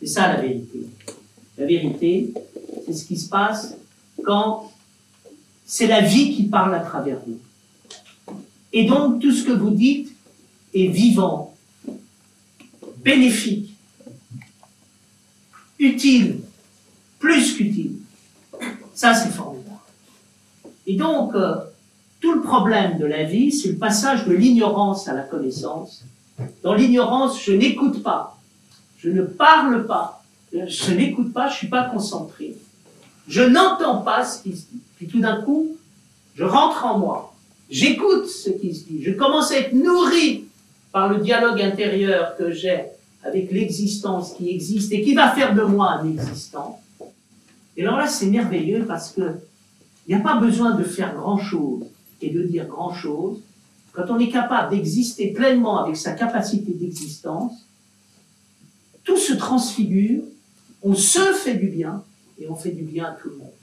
[0.00, 0.86] C'est ça la vérité.
[1.58, 2.32] La vérité,
[2.86, 3.76] c'est ce qui se passe
[4.24, 4.72] quand
[5.66, 7.38] c'est la vie qui parle à travers vous.
[8.72, 10.15] Et donc, tout ce que vous dites
[10.76, 11.54] est vivant,
[13.04, 13.74] bénéfique,
[15.78, 16.40] utile,
[17.18, 17.92] plus qu'utile.
[18.94, 19.76] Ça, c'est formidable.
[20.86, 21.56] Et donc, euh,
[22.20, 26.04] tout le problème de la vie, c'est le passage de l'ignorance à la connaissance.
[26.62, 28.38] Dans l'ignorance, je n'écoute pas,
[28.98, 30.22] je ne parle pas,
[30.52, 32.56] je n'écoute pas, je ne suis pas concentré.
[33.28, 34.80] Je n'entends pas ce qui se dit.
[34.96, 35.76] Puis tout d'un coup,
[36.34, 37.34] je rentre en moi.
[37.68, 39.02] J'écoute ce qui se dit.
[39.02, 40.45] Je commence à être nourri
[40.96, 42.84] par le dialogue intérieur que j'ai
[43.22, 46.80] avec l'existence qui existe et qui va faire de moi un existant.
[47.76, 49.20] Et alors là, c'est merveilleux parce que
[50.06, 51.84] il n'y a pas besoin de faire grand-chose
[52.22, 53.42] et de dire grand-chose.
[53.92, 57.52] Quand on est capable d'exister pleinement avec sa capacité d'existence,
[59.04, 60.22] tout se transfigure,
[60.82, 62.02] on se fait du bien
[62.40, 63.58] et on fait du bien à tout le monde.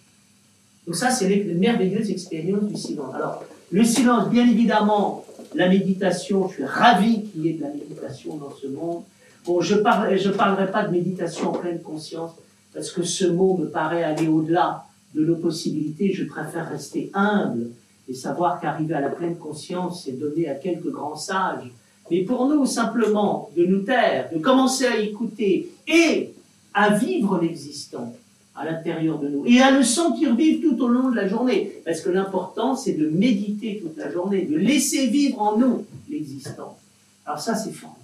[0.85, 3.13] Donc ça, c'est les, merveilleuses expériences du silence.
[3.15, 7.69] Alors, le silence, bien évidemment, la méditation, je suis ravi qu'il y ait de la
[7.69, 9.03] méditation dans ce monde.
[9.45, 12.31] Bon, je ne parlerai pas de méditation en pleine conscience,
[12.73, 17.69] parce que ce mot me paraît aller au-delà de nos possibilités, je préfère rester humble
[18.09, 21.71] et savoir qu'arriver à la pleine conscience, c'est donné à quelques grands sages.
[22.11, 26.33] Mais pour nous, simplement, de nous taire, de commencer à écouter et
[26.73, 28.13] à vivre l'existant
[28.55, 31.71] à l'intérieur de nous et à le sentir vivre tout au long de la journée.
[31.85, 36.77] Parce que l'important, c'est de méditer toute la journée, de laisser vivre en nous l'existant.
[37.25, 38.03] Alors ça, c'est formidable.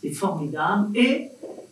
[0.00, 0.96] C'est formidable.
[0.96, 1.28] Et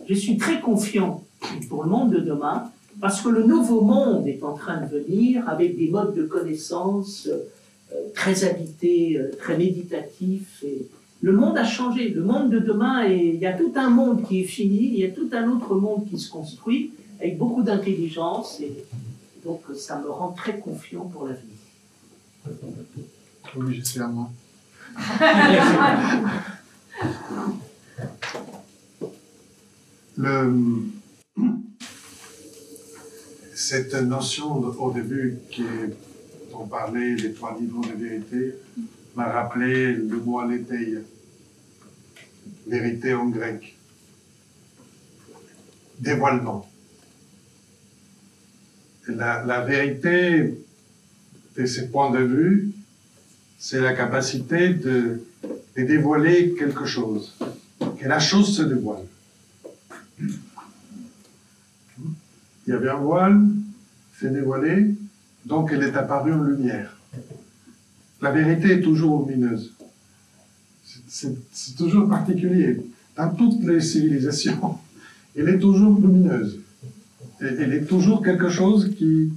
[0.09, 1.25] je suis très confiant
[1.69, 2.71] pour le monde de demain,
[3.01, 7.29] parce que le nouveau monde est en train de venir avec des modes de connaissance
[7.29, 10.65] euh, très habités, euh, très méditatifs.
[11.21, 12.09] Le monde a changé.
[12.09, 14.99] Le monde de demain, et il y a tout un monde qui est fini, il
[14.99, 18.61] y a tout un autre monde qui se construit avec beaucoup d'intelligence.
[18.61, 18.85] Et
[19.45, 21.57] donc, ça me rend très confiant pour l'avenir.
[23.57, 24.31] Oui, j'espère moi.
[30.19, 30.51] Le,
[33.55, 35.97] cette notion au début qui est,
[36.51, 38.55] dont parlait les trois niveaux de vérité
[39.15, 41.01] m'a rappelé le mot aletheia,
[42.67, 43.77] vérité en grec,
[45.99, 46.67] dévoilement.
[49.09, 50.55] La, vérité,
[51.57, 52.73] de ce point de vue,
[53.59, 55.21] c'est la capacité de,
[55.77, 57.35] de dévoiler quelque chose,
[57.79, 59.05] que la chose se dévoile.
[62.67, 63.41] Il y avait un voile,
[64.19, 64.95] c'est dévoilé,
[65.45, 66.97] donc elle est apparue en lumière.
[68.21, 69.73] La vérité est toujours lumineuse.
[71.09, 72.85] C'est toujours particulier.
[73.17, 74.79] Dans toutes les civilisations,
[75.37, 76.61] elle est toujours lumineuse.
[77.41, 79.33] Elle est toujours quelque chose qui,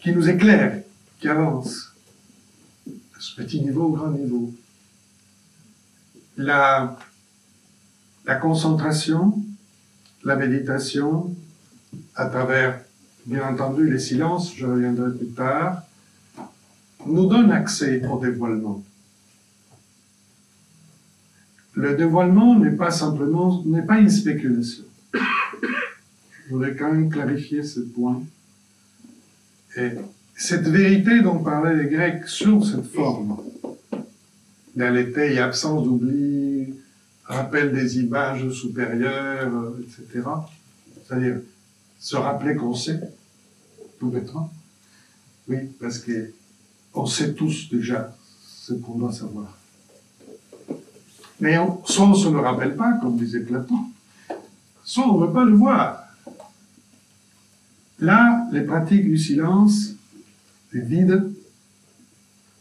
[0.00, 0.82] qui nous éclaire,
[1.20, 1.92] qui avance.
[2.86, 4.52] À ce petit niveau au grand niveau.
[6.36, 6.96] La,
[8.26, 9.42] la concentration,
[10.24, 11.34] la méditation,
[12.14, 12.80] à travers,
[13.26, 15.82] bien entendu, les silences, je reviendrai plus tard,
[17.06, 18.82] nous donne accès au dévoilement.
[21.74, 24.84] Le dévoilement n'est pas simplement, n'est pas une spéculation.
[26.46, 28.22] Je voudrais quand même clarifier ce point.
[29.76, 29.92] Et
[30.36, 33.38] cette vérité dont parlaient les Grecs sur cette forme,
[34.76, 36.74] et absence d'oubli,
[37.24, 40.28] rappel des images supérieures, etc.
[41.06, 41.36] C'est-à-dire
[41.98, 43.00] se rappeler qu'on sait,
[43.98, 44.52] tout bêtement.
[45.48, 46.32] Oui, parce que
[46.92, 49.56] on sait tous déjà ce qu'on doit savoir.
[51.40, 53.78] Mais soit on ne se le rappelle pas, comme disait Platon,
[54.82, 56.03] soit on ne veut pas le voir.
[58.00, 59.94] Là, les pratiques du silence,
[60.72, 61.30] du vide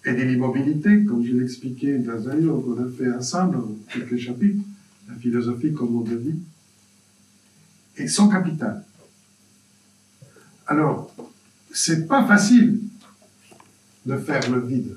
[0.06, 3.58] et de l'immobilité, comme je l'expliquais dans un livre qu'on a fait ensemble,
[3.92, 4.64] quelques chapitres,
[5.10, 8.84] la philosophie comme mode de vie, sont capitales.
[10.68, 11.14] Alors,
[11.72, 12.80] c'est pas facile
[14.06, 14.96] de faire le vide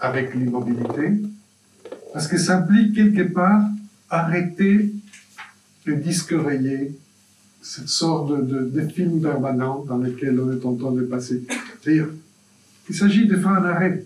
[0.00, 1.22] avec l'immobilité,
[2.12, 3.62] parce que ça implique quelque part
[4.10, 4.92] arrêter
[5.84, 6.96] le disque rayé,
[7.64, 11.44] cette sorte de, de, film permanent dans lequel on est en train de passer.
[11.80, 12.08] C'est-à-dire,
[12.90, 14.04] il s'agit de faire un arrêt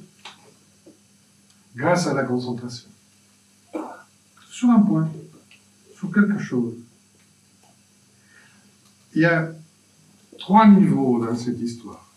[1.75, 2.89] grâce à la concentration.
[4.49, 5.11] Sur un point,
[5.97, 6.75] sur quelque chose.
[9.17, 9.53] Il y a
[10.39, 12.13] trois niveaux dans cette histoire.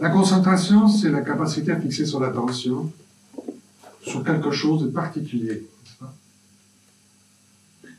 [0.00, 2.92] La concentration, c'est la capacité à fixer son attention
[4.02, 5.66] sur quelque chose de particulier.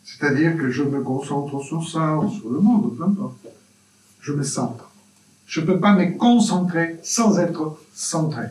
[0.04, 3.38] C'est-à-dire que je me concentre sur ça ou sur le monde, peu importe.
[4.22, 4.90] Je me centre.
[5.46, 8.46] Je ne peux pas me concentrer sans être centré.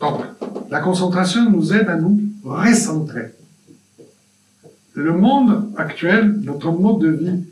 [0.00, 0.22] Donc,
[0.70, 3.34] la concentration nous aide à nous recentrer.
[4.94, 7.44] Le monde actuel, notre mode de vie,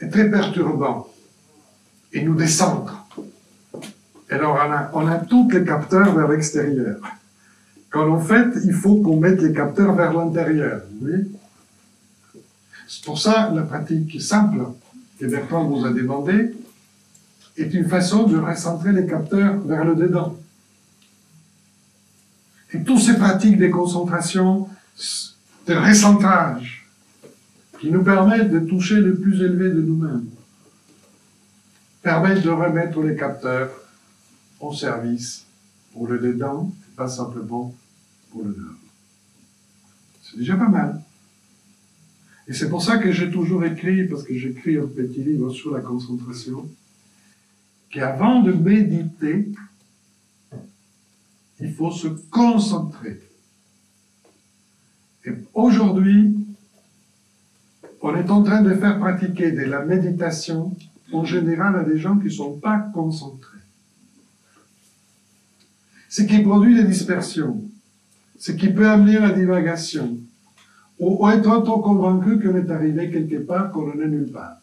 [0.00, 1.08] est très perturbant
[2.12, 3.06] et nous décentre.
[4.30, 6.96] Alors, on a, on a tous les capteurs vers l'extérieur.
[7.92, 10.80] Quand en fait, il faut qu'on mette les capteurs vers l'intérieur.
[12.88, 14.64] C'est pour ça la pratique simple
[15.20, 16.54] que Bertrand vous a demandé
[17.58, 20.38] est une façon de recentrer les capteurs vers le dedans.
[22.72, 24.70] Et toutes ces pratiques de concentration,
[25.66, 26.88] de recentrage,
[27.78, 30.24] qui nous permettent de toucher le plus élevé de nous-mêmes,
[32.00, 33.70] permettent de remettre les capteurs
[34.60, 35.44] au service
[35.92, 37.74] pour le dedans, pas simplement
[38.32, 38.74] pour le dehors.
[40.22, 41.02] C'est déjà pas mal.
[42.48, 45.72] Et c'est pour ça que j'ai toujours écrit, parce que j'écris un petit livre sur
[45.72, 46.68] la concentration,
[47.90, 49.48] qu'avant de méditer,
[51.60, 53.20] il faut se concentrer.
[55.24, 56.34] Et aujourd'hui,
[58.00, 60.76] on est en train de faire pratiquer de la méditation
[61.12, 63.58] en général à des gens qui ne sont pas concentrés.
[66.08, 67.62] Ce qui produit des dispersions,
[68.42, 70.18] ce qui peut amener à divagation,
[70.98, 74.56] ou, être trop convaincu qu'on est arrivé quelque part qu'on n'en est nulle part.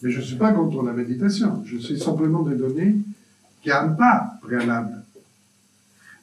[0.00, 2.96] Mais je ne suis pas contre la méditation, je suis simplement de donner
[3.60, 5.04] qu'il y a un pas préalable.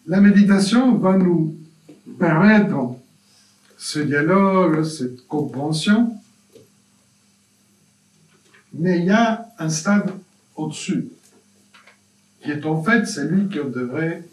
[0.08, 1.56] La méditation va nous
[2.18, 2.96] permettre
[3.78, 6.12] ce dialogue, cette compréhension,
[8.74, 10.12] mais il y a un stade
[10.56, 11.08] au-dessus,
[12.42, 14.24] qui est en fait celui qu'on devrait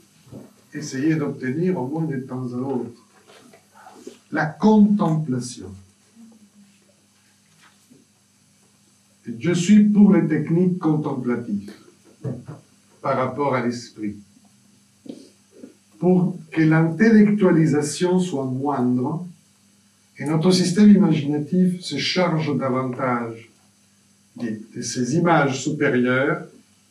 [0.77, 3.03] essayer d'obtenir au moins de temps à autre.
[4.33, 5.73] La contemplation.
[9.39, 11.73] Je suis pour les techniques contemplatives
[13.03, 14.17] par rapport à l'esprit.
[15.99, 19.27] Pour que l'intellectualisation soit moindre
[20.19, 23.51] et notre système imaginatif se charge davantage
[24.37, 26.47] de, ces images supérieures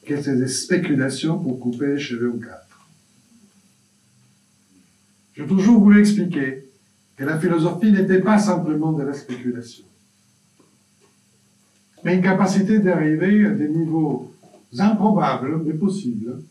[0.05, 2.64] que ces spéculations pour couper les cheveux en quatre.
[5.35, 6.65] J'ai toujours voulu expliquer
[7.17, 9.85] que la philosophie n'était pas simplement de la spéculation,
[12.03, 14.33] mais une capacité d'arriver à des niveaux
[14.77, 16.41] improbables mais possibles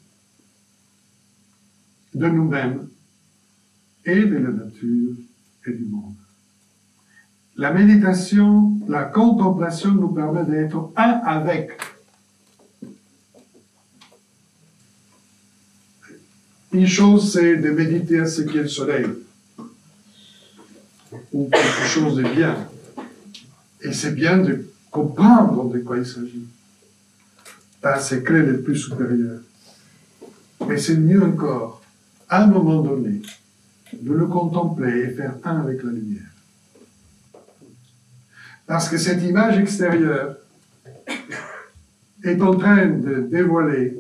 [2.15, 2.89] de nous-mêmes
[4.05, 5.17] et de la nature
[5.67, 6.15] et du monde.
[7.57, 11.71] La méditation, la contemplation nous permet d'être un avec.
[16.75, 19.07] Une chose, c'est de méditer à ce qu'est le soleil,
[21.33, 22.69] ou quelque chose de bien.
[23.81, 26.49] Et c'est bien de comprendre de quoi il s'agit.
[28.01, 29.43] Ses clés les plus supérieures.
[30.67, 31.81] Mais c'est mieux encore,
[32.29, 33.23] à un moment donné,
[33.93, 36.33] de le contempler et faire un avec la lumière.
[38.67, 40.39] Parce que cette image extérieure
[42.25, 43.97] est en train de dévoiler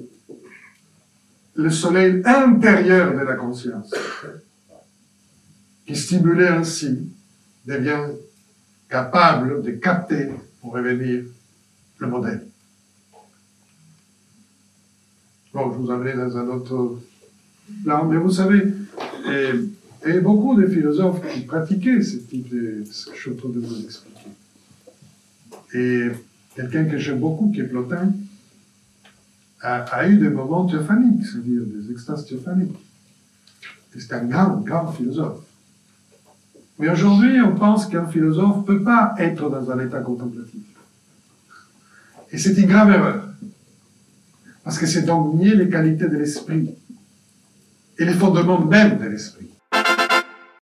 [1.55, 3.95] le soleil intérieur de la conscience,
[5.87, 7.09] qui stimulé ainsi
[7.67, 8.09] devient
[8.89, 11.25] capable de capter pour revenir
[11.99, 12.47] le modèle.
[15.53, 16.99] Bon, je vous amène dans un autre
[17.85, 18.75] plan, mais vous savez,
[19.27, 23.35] y a beaucoup de philosophes qui pratiquaient ce type de ce que je suis en
[23.35, 24.31] train de vous expliquer.
[25.75, 26.09] Et
[26.57, 28.13] quelqu'un que j'aime beaucoup, qui est Plotin,
[29.65, 32.77] a, eu des moments théophaniques, c'est-à-dire des extases théophaniques.
[33.97, 35.41] C'est un grand, grand philosophe.
[36.79, 40.61] Mais aujourd'hui, on pense qu'un philosophe ne peut pas être dans un état contemplatif.
[42.33, 43.29] Et c'est une grave erreur.
[44.65, 46.75] Parce que c'est donc nier les qualités de l'esprit
[47.97, 49.54] et les fondements même de l'esprit.